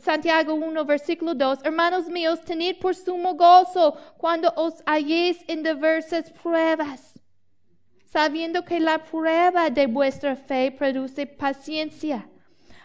Santiago 0.00 0.54
1, 0.54 0.84
versículo 0.84 1.34
2, 1.34 1.60
hermanos 1.64 2.08
míos, 2.08 2.40
tened 2.44 2.78
por 2.78 2.94
sumo 2.94 3.34
gozo 3.34 3.96
cuando 4.16 4.52
os 4.56 4.82
halléis 4.86 5.44
en 5.48 5.62
diversas 5.62 6.30
pruebas, 6.30 7.20
sabiendo 8.06 8.64
que 8.64 8.80
la 8.80 8.98
prueba 8.98 9.68
de 9.70 9.86
vuestra 9.86 10.34
fe 10.34 10.70
produce 10.70 11.26
paciencia. 11.26 12.28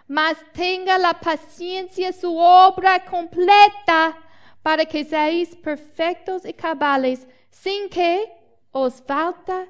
Mas 0.06 0.36
tenga 0.52 0.98
la 0.98 1.14
paciencia 1.14 2.12
su 2.12 2.36
obra 2.36 3.06
completa 3.06 4.23
para 4.64 4.86
que 4.86 5.04
seáis 5.04 5.56
perfectos 5.56 6.46
y 6.46 6.54
cabales, 6.54 7.28
sin 7.52 7.90
que 7.90 8.32
os 8.72 9.02
falta, 9.02 9.68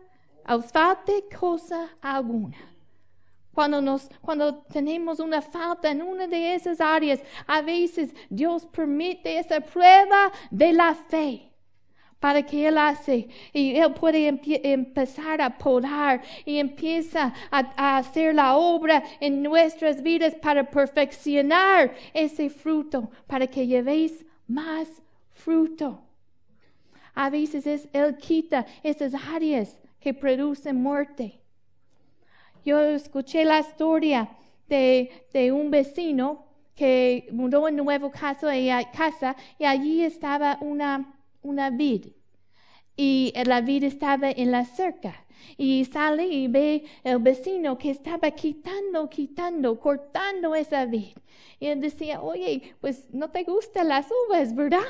os 0.48 0.72
falte 0.72 1.26
cosa 1.38 1.90
alguna. 2.02 2.70
Cuando, 3.54 3.82
nos, 3.82 4.10
cuando 4.22 4.64
tenemos 4.64 5.20
una 5.20 5.42
falta 5.42 5.92
en 5.92 6.02
una 6.02 6.28
de 6.28 6.56
esas 6.56 6.80
áreas, 6.80 7.22
a 7.46 7.62
veces 7.62 8.14
Dios 8.30 8.66
permite 8.66 9.38
esa 9.38 9.60
prueba 9.62 10.32
de 10.50 10.74
la 10.74 10.96
fe 10.96 11.50
para 12.20 12.42
que 12.42 12.68
Él 12.68 12.78
hace 12.78 13.28
y 13.52 13.76
Él 13.76 13.94
puede 13.94 14.40
empezar 14.64 15.42
a 15.42 15.58
podar 15.58 16.22
y 16.46 16.58
empieza 16.58 17.34
a 17.52 17.98
hacer 17.98 18.34
la 18.34 18.56
obra 18.56 19.04
en 19.20 19.44
nuestras 19.44 20.02
vidas 20.02 20.34
para 20.36 20.64
perfeccionar 20.70 21.94
ese 22.14 22.50
fruto, 22.50 23.12
para 23.28 23.46
que 23.46 23.68
llevéis 23.68 24.26
más 24.48 24.88
fruto. 25.34 26.02
A 27.14 27.30
veces 27.30 27.68
es, 27.68 27.88
Él 27.94 28.18
quita 28.18 28.66
esas 28.84 29.14
áreas 29.14 29.80
que 30.00 30.14
producen 30.14 30.76
muerte. 30.76 31.40
Yo 32.66 32.80
escuché 32.80 33.46
la 33.46 33.60
historia 33.60 34.30
de, 34.68 35.28
de 35.34 35.52
un 35.52 35.70
vecino 35.70 36.46
que 36.76 37.28
mudó 37.32 37.68
en 37.68 37.76
nuevo 37.76 38.10
casa 38.10 38.58
y, 38.58 38.70
casa 38.96 39.36
y 39.60 39.66
allí 39.66 40.04
estaba 40.04 40.58
una, 40.62 41.14
una 41.42 41.70
vid. 41.70 42.08
Y 42.96 43.34
la 43.46 43.62
vid 43.62 43.84
estaba 43.84 44.32
en 44.32 44.52
la 44.52 44.66
cerca. 44.66 45.23
Y 45.58 45.86
sale 45.86 46.26
y 46.28 46.48
ve 46.48 46.84
el 47.04 47.20
vecino 47.20 47.78
que 47.78 47.92
estaba 47.92 48.32
quitando, 48.32 49.10
quitando, 49.10 49.80
cortando 49.80 50.56
esa 50.56 50.86
vid. 50.86 51.18
Y 51.60 51.68
él 51.68 51.82
decía, 51.82 52.22
oye, 52.22 52.76
pues 52.82 53.08
no 53.14 53.30
te 53.32 53.44
gustan 53.44 53.88
las 53.90 54.08
uvas, 54.28 54.54
¿verdad? 54.56 54.82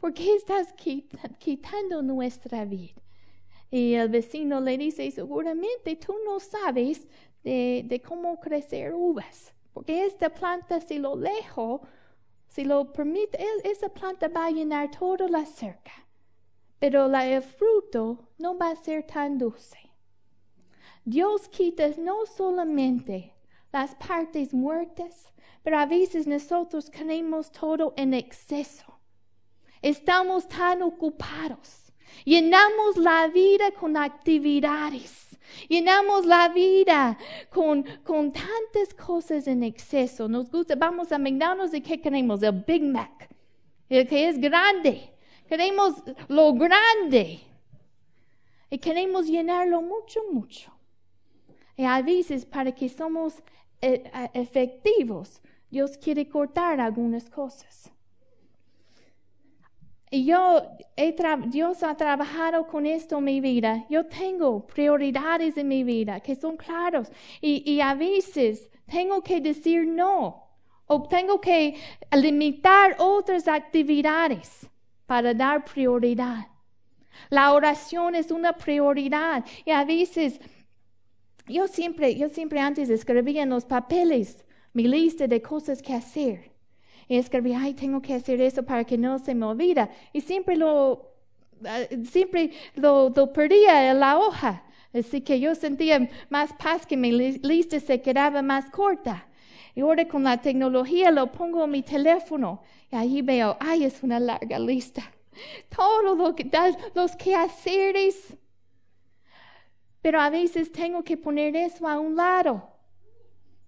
¿Por 0.00 0.12
qué 0.14 0.34
estás 0.34 0.72
quita- 0.74 1.28
quitando 1.38 2.02
nuestra 2.02 2.64
vid? 2.64 2.90
Y 3.70 3.94
el 3.94 4.08
vecino 4.08 4.60
le 4.60 4.76
dice, 4.78 5.10
seguramente 5.10 5.96
tú 5.96 6.14
no 6.24 6.40
sabes 6.40 7.06
de, 7.42 8.02
cómo 8.06 8.38
crecer 8.40 8.92
uvas, 8.94 9.52
porque 9.72 10.04
esta 10.04 10.28
planta 10.30 10.80
si 10.80 10.98
lo 10.98 11.16
dejo, 11.16 11.82
si 12.48 12.64
lo 12.64 12.92
permite, 12.92 13.42
e- 13.42 13.70
esa 13.70 13.88
planta 13.88 14.28
va 14.28 14.46
a 14.46 14.50
llenar 14.50 14.90
toda 14.90 15.28
la 15.28 15.46
cerca, 15.46 15.92
pero 16.82 17.06
la, 17.06 17.24
el 17.24 17.42
fruto 17.42 18.18
no 18.38 18.58
va 18.58 18.70
a 18.70 18.74
ser 18.74 19.04
tan 19.04 19.38
dulce. 19.38 19.78
Dios 21.04 21.48
quita 21.48 21.88
no 21.96 22.26
solamente 22.26 23.36
las 23.72 23.94
partes 23.94 24.52
muertas, 24.52 25.32
pero 25.62 25.78
a 25.78 25.86
veces 25.86 26.26
nosotros 26.26 26.90
queremos 26.90 27.52
todo 27.52 27.94
en 27.96 28.14
exceso. 28.14 28.98
Estamos 29.80 30.48
tan 30.48 30.82
ocupados. 30.82 31.92
Llenamos 32.24 32.96
la 32.96 33.28
vida 33.28 33.70
con 33.78 33.96
actividades. 33.96 35.38
Llenamos 35.68 36.26
la 36.26 36.48
vida 36.48 37.16
con, 37.50 37.84
con 38.02 38.32
tantas 38.32 38.92
cosas 38.92 39.46
en 39.46 39.62
exceso. 39.62 40.26
Nos 40.26 40.50
gusta, 40.50 40.74
vamos 40.74 41.12
a 41.12 41.18
McDonald's 41.18 41.74
y 41.74 41.80
¿qué 41.80 42.00
queremos? 42.00 42.42
El 42.42 42.64
Big 42.66 42.82
Mac. 42.82 43.28
El 43.88 44.08
que 44.08 44.28
es 44.28 44.40
grande. 44.40 45.11
Queremos 45.52 46.02
lo 46.28 46.54
grande. 46.54 47.38
Y 48.70 48.78
queremos 48.78 49.26
llenarlo 49.26 49.82
mucho, 49.82 50.20
mucho. 50.32 50.72
Y 51.76 51.84
a 51.84 52.00
veces 52.00 52.46
para 52.46 52.72
que 52.72 52.88
somos 52.88 53.36
eh, 53.82 54.02
eh, 54.14 54.30
efectivos, 54.32 55.42
Dios 55.70 55.98
quiere 55.98 56.26
cortar 56.26 56.80
algunas 56.80 57.28
cosas. 57.28 57.92
Y 60.10 60.24
yo, 60.24 60.62
Dios 61.48 61.82
ha 61.82 61.98
trabajado 61.98 62.66
con 62.66 62.86
esto 62.86 63.18
en 63.18 63.24
mi 63.24 63.42
vida. 63.42 63.84
Yo 63.90 64.06
tengo 64.06 64.66
prioridades 64.66 65.58
en 65.58 65.68
mi 65.68 65.84
vida 65.84 66.20
que 66.20 66.34
son 66.34 66.56
claros. 66.56 67.12
Y 67.42 67.78
a 67.82 67.92
veces 67.92 68.70
tengo 68.86 69.22
que 69.22 69.38
decir 69.42 69.86
no. 69.86 70.48
O 70.86 71.02
tengo 71.02 71.42
que 71.42 71.76
limitar 72.10 72.96
otras 72.98 73.46
actividades 73.48 74.71
para 75.12 75.34
dar 75.34 75.62
prioridad. 75.62 76.46
La 77.28 77.52
oración 77.52 78.14
es 78.14 78.30
una 78.30 78.54
prioridad. 78.54 79.44
Y 79.66 79.70
a 79.70 79.84
veces, 79.84 80.40
yo 81.46 81.68
siempre, 81.68 82.14
yo 82.14 82.30
siempre 82.30 82.58
antes 82.60 82.88
escribía 82.88 83.42
en 83.42 83.50
los 83.50 83.66
papeles 83.66 84.42
mi 84.72 84.84
lista 84.88 85.26
de 85.26 85.42
cosas 85.42 85.82
que 85.82 85.92
hacer. 85.92 86.52
Y 87.08 87.18
escribí, 87.18 87.52
ay, 87.52 87.74
tengo 87.74 88.00
que 88.00 88.14
hacer 88.14 88.40
eso 88.40 88.62
para 88.62 88.84
que 88.84 88.96
no 88.96 89.18
se 89.18 89.34
me 89.34 89.44
olvida. 89.44 89.90
Y 90.14 90.22
siempre 90.22 90.56
lo, 90.56 91.12
eh, 91.62 92.04
siempre 92.10 92.52
lo, 92.74 93.10
lo 93.14 93.34
perdía 93.34 93.90
en 93.90 94.00
la 94.00 94.16
hoja. 94.18 94.64
Así 94.94 95.20
que 95.20 95.38
yo 95.38 95.54
sentía 95.54 96.08
más 96.30 96.54
paz 96.54 96.86
que 96.86 96.96
mi 96.96 97.12
li- 97.12 97.40
lista 97.42 97.78
se 97.80 98.00
quedaba 98.00 98.40
más 98.40 98.70
corta. 98.70 99.26
Y 99.74 99.80
ahora 99.80 100.06
con 100.06 100.24
la 100.24 100.40
tecnología 100.40 101.10
lo 101.10 101.32
pongo 101.32 101.64
en 101.64 101.70
mi 101.70 101.82
teléfono. 101.82 102.62
Y 102.90 102.96
ahí 102.96 103.22
veo, 103.22 103.56
ay, 103.60 103.84
es 103.84 104.02
una 104.02 104.20
larga 104.20 104.58
lista. 104.58 105.02
Todo 105.74 106.14
lo 106.14 106.34
que 106.34 106.44
da, 106.44 106.76
los 106.94 107.16
quehaceres. 107.16 108.36
Pero 110.02 110.20
a 110.20 110.28
veces 110.28 110.70
tengo 110.70 111.02
que 111.02 111.16
poner 111.16 111.56
eso 111.56 111.88
a 111.88 111.98
un 111.98 112.16
lado. 112.16 112.68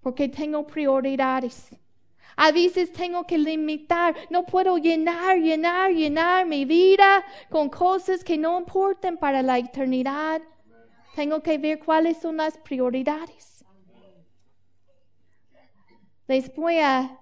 Porque 0.01 0.29
tengo 0.29 0.67
prioridades. 0.67 1.71
A 2.37 2.51
veces 2.51 2.93
tengo 2.93 3.25
que 3.25 3.39
limitar, 3.39 4.15
no 4.29 4.45
puedo 4.45 4.77
llenar, 4.77 5.39
llenar, 5.39 5.93
llenar 5.93 6.47
mi 6.47 6.65
vida 6.65 7.25
con 7.49 7.69
cosas 7.69 8.25
que 8.25 8.37
no 8.37 8.59
importan 8.59 9.17
para 9.17 9.41
la 9.41 9.59
eternidad. 9.59 10.43
Tengo 11.15 11.41
que 11.43 11.59
ver 11.59 11.79
cuáles 11.79 12.19
son 12.19 12.39
las 12.39 12.59
prioridades. 12.59 13.54
Les 16.27 16.55
voy 16.55 16.79
a 16.79 17.19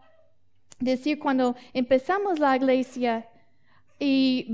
decir 0.79 1.19
cuando 1.19 1.55
empezamos 1.73 2.39
la 2.39 2.57
iglesia 2.57 3.29
y 3.99 4.47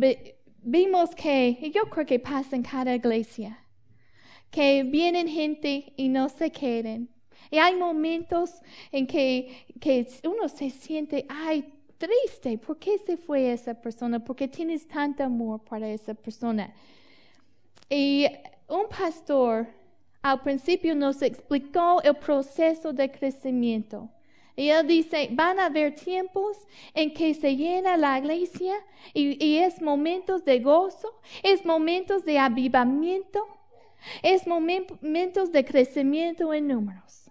vimos 0.62 1.14
que, 1.14 1.58
y 1.60 1.70
yo 1.70 1.88
creo 1.88 2.06
que 2.06 2.18
pasa 2.18 2.56
en 2.56 2.62
cada 2.62 2.94
iglesia, 2.94 3.58
que 4.50 4.82
vienen 4.82 5.28
gente 5.28 5.92
y 5.96 6.08
no 6.08 6.28
se 6.28 6.50
queden. 6.50 7.08
Y 7.50 7.58
hay 7.58 7.76
momentos 7.76 8.60
en 8.92 9.06
que, 9.06 9.66
que 9.80 10.06
uno 10.24 10.48
se 10.48 10.70
siente, 10.70 11.24
ay, 11.28 11.64
triste, 11.96 12.58
¿por 12.58 12.78
qué 12.78 12.98
se 12.98 13.16
fue 13.16 13.52
esa 13.52 13.74
persona? 13.74 14.22
¿Por 14.22 14.36
qué 14.36 14.48
tienes 14.48 14.86
tanto 14.86 15.24
amor 15.24 15.60
para 15.64 15.88
esa 15.88 16.14
persona? 16.14 16.72
Y 17.88 18.26
un 18.68 18.88
pastor 18.88 19.66
al 20.22 20.42
principio 20.42 20.94
nos 20.94 21.22
explicó 21.22 22.02
el 22.02 22.16
proceso 22.16 22.92
de 22.92 23.10
crecimiento. 23.10 24.10
Él 24.58 24.86
dice, 24.88 25.28
van 25.30 25.60
a 25.60 25.66
haber 25.66 25.94
tiempos 25.94 26.56
en 26.92 27.14
que 27.14 27.32
se 27.32 27.54
llena 27.54 27.96
la 27.96 28.18
iglesia 28.18 28.74
y, 29.14 29.58
es 29.58 29.80
momentos 29.80 30.44
de 30.44 30.58
gozo, 30.58 31.20
es 31.44 31.64
momentos 31.64 32.24
de 32.24 32.40
avivamiento, 32.40 33.46
es 34.22 34.46
momen- 34.46 34.98
momentos 35.00 35.52
de 35.52 35.64
crecimiento 35.64 36.52
en 36.52 36.66
números. 36.66 37.30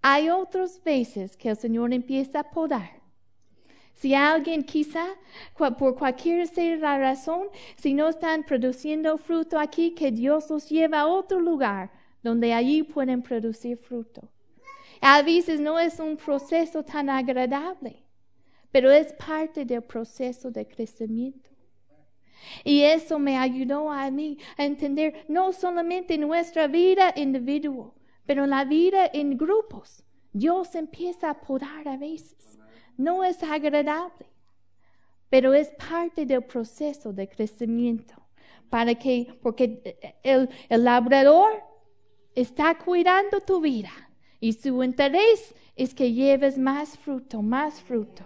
Hay 0.00 0.30
otras 0.30 0.80
veces 0.84 1.36
que 1.36 1.48
el 1.50 1.56
Señor 1.56 1.92
empieza 1.92 2.40
a 2.40 2.50
podar. 2.50 3.00
Si 3.94 4.14
alguien 4.14 4.62
quizá, 4.62 5.06
por 5.58 5.96
cualquier 5.96 6.46
sea 6.46 6.76
la 6.76 6.98
razón, 6.98 7.48
si 7.76 7.94
no 7.94 8.08
están 8.08 8.44
produciendo 8.44 9.18
fruto 9.18 9.58
aquí, 9.58 9.90
que 9.90 10.10
Dios 10.12 10.48
los 10.48 10.68
lleva 10.70 11.00
a 11.00 11.06
otro 11.06 11.40
lugar 11.40 11.90
donde 12.22 12.54
allí 12.54 12.82
pueden 12.82 13.22
producir 13.22 13.76
fruto. 13.76 14.22
A 15.00 15.22
veces 15.22 15.60
no 15.60 15.78
es 15.78 15.98
un 15.98 16.16
proceso 16.16 16.82
tan 16.84 17.08
agradable, 17.08 18.04
pero 18.70 18.90
es 18.90 19.12
parte 19.14 19.64
del 19.64 19.82
proceso 19.82 20.50
de 20.50 20.66
crecimiento. 20.68 21.48
Y 22.64 22.82
eso 22.82 23.18
me 23.18 23.38
ayudó 23.38 23.90
a 23.90 24.10
mí 24.10 24.38
a 24.56 24.64
entender 24.64 25.24
no 25.28 25.52
solamente 25.52 26.14
en 26.14 26.22
nuestra 26.22 26.66
vida 26.66 27.12
individual, 27.16 27.92
pero 28.26 28.46
la 28.46 28.64
vida 28.64 29.10
en 29.12 29.36
grupos. 29.36 30.04
Dios 30.32 30.74
empieza 30.74 31.30
a 31.30 31.40
podar 31.40 31.88
a 31.88 31.96
veces. 31.96 32.58
No 32.96 33.24
es 33.24 33.42
agradable, 33.42 34.26
pero 35.30 35.54
es 35.54 35.70
parte 35.70 36.26
del 36.26 36.44
proceso 36.44 37.12
de 37.12 37.28
crecimiento. 37.28 38.14
Para 38.68 38.94
que, 38.94 39.34
porque 39.42 39.98
el, 40.22 40.48
el 40.68 40.84
labrador 40.84 41.50
está 42.34 42.78
cuidando 42.78 43.40
tu 43.40 43.60
vida 43.60 44.09
Y 44.40 44.52
su 44.54 44.82
interés 44.82 45.54
es 45.76 45.94
que 45.94 46.12
lleves 46.12 46.58
más 46.58 46.98
fruto, 46.98 47.42
más 47.42 47.80
fruto. 47.80 48.24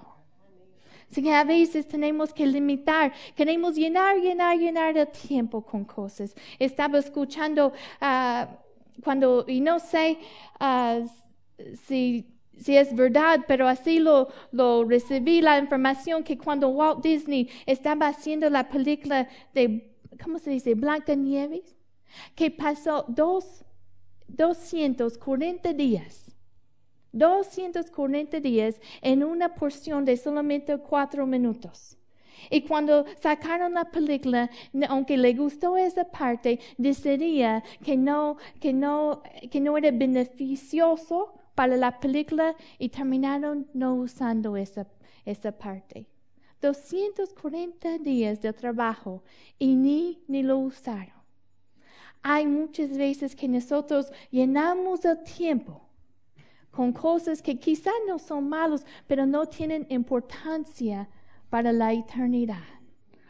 Así 1.11 1.23
que 1.23 1.33
a 1.33 1.45
veces 1.45 1.87
tenemos 1.87 2.33
que 2.33 2.47
limitar, 2.47 3.13
queremos 3.37 3.77
llenar, 3.77 4.17
llenar, 4.17 4.59
llenar 4.59 4.97
el 4.99 5.07
tiempo 5.09 5.63
con 5.63 5.85
cosas. 5.85 6.35
Estaba 6.59 6.99
escuchando 6.99 7.73
ah, 8.01 8.49
cuando, 9.03 9.45
y 9.47 9.61
no 9.61 9.79
sé 9.79 10.19
ah, 10.59 11.01
si, 11.87 12.27
si 12.57 12.77
es 12.77 12.95
verdad, 12.95 13.45
pero 13.47 13.69
así 13.69 14.01
lo, 14.01 14.29
lo 14.51 14.85
recibí 14.85 15.41
la 15.41 15.59
información 15.59 16.25
que 16.25 16.37
cuando 16.37 16.69
Walt 16.71 17.03
Disney 17.03 17.49
estaba 17.67 18.09
haciendo 18.09 18.51
la 18.51 18.69
película 18.69 19.29
de, 19.53 19.95
¿cómo 20.23 20.39
se 20.39 20.51
dice? 20.51 20.75
Blanca 20.75 21.15
Nieves, 21.15 21.77
que 22.35 22.51
pasó 22.51 23.05
dos, 23.09 23.65
240 24.29 25.73
días 25.73 26.25
240 27.15 28.41
días 28.41 28.81
en 29.01 29.23
una 29.23 29.55
porción 29.55 30.05
de 30.05 30.17
solamente 30.17 30.77
cuatro 30.79 31.27
minutos. 31.27 31.97
Y 32.51 32.63
cuando 32.63 33.07
sacaron 33.21 33.75
la 33.75 33.91
película, 33.91 34.51
aunque 34.89 35.17
le 35.17 35.33
gustó 35.35 35.77
esa 35.77 36.05
parte, 36.05 36.59
decidía 36.77 37.63
que 37.83 37.97
no, 37.97 38.37
que 38.61 38.73
no, 38.73 39.23
que 39.51 39.61
no 39.61 39.79
era 39.79 39.91
beneficioso 39.93 41.35
para 41.55 41.77
la 41.77 42.01
película 42.01 42.57
y 42.79 42.89
terminaron 42.89 43.69
no 43.73 43.95
usando 43.95 44.57
esa, 44.57 44.87
esa 45.25 45.53
parte. 45.53 46.09
240 46.61 47.99
días 47.99 48.43
de 48.43 48.53
trabajo 48.53 49.23
y 49.59 49.77
ni, 49.77 50.25
ni 50.27 50.43
lo 50.43 50.59
usaron. 50.59 51.24
Hay 52.27 52.47
muchas 52.47 52.97
veces 52.97 53.37
que 53.37 53.47
nosotros 53.47 54.11
llenamos 54.31 55.05
el 55.05 55.23
tiempo 55.25 55.83
con 56.71 56.91
cosas 56.91 57.43
que 57.43 57.59
quizá 57.59 57.91
no 58.09 58.19
son 58.19 58.49
malos, 58.49 58.87
pero 59.07 59.27
no 59.27 59.45
tienen 59.45 59.87
importancia 59.91 61.07
para 61.51 61.71
la 61.71 61.93
eternidad. 61.93 62.65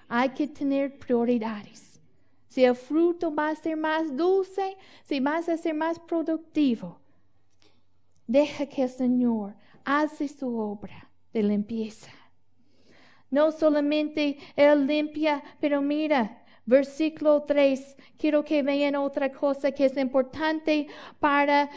Hay 0.07 0.29
que 0.29 0.47
tener 0.47 0.97
prioridades. 0.97 2.01
Si 2.47 2.63
el 2.65 2.77
fruto 2.77 3.35
va 3.35 3.49
a 3.49 3.57
ser 3.57 3.77
más 3.77 4.17
dulce, 4.17 4.77
si 5.03 5.19
vas 5.19 5.49
a 5.49 5.57
ser 5.57 5.75
más 5.75 5.99
productivo, 5.99 7.01
deja 8.29 8.67
que 8.67 8.85
el 8.85 8.91
Señor 8.91 9.57
hace 9.85 10.29
su 10.29 10.57
obra 10.57 11.11
de 11.33 11.43
limpieza. 11.43 12.13
No 13.29 13.51
solamente 13.51 14.39
Él 14.55 14.87
limpia, 14.87 15.43
pero 15.59 15.83
mira, 15.83 16.44
versículo 16.67 17.43
3, 17.43 17.97
quiero 18.19 18.45
que 18.45 18.63
vean 18.63 18.97
otra 18.97 19.31
cosa 19.31 19.73
que 19.73 19.85
es 19.85 19.97
importante 19.97 20.87
para 21.21 21.71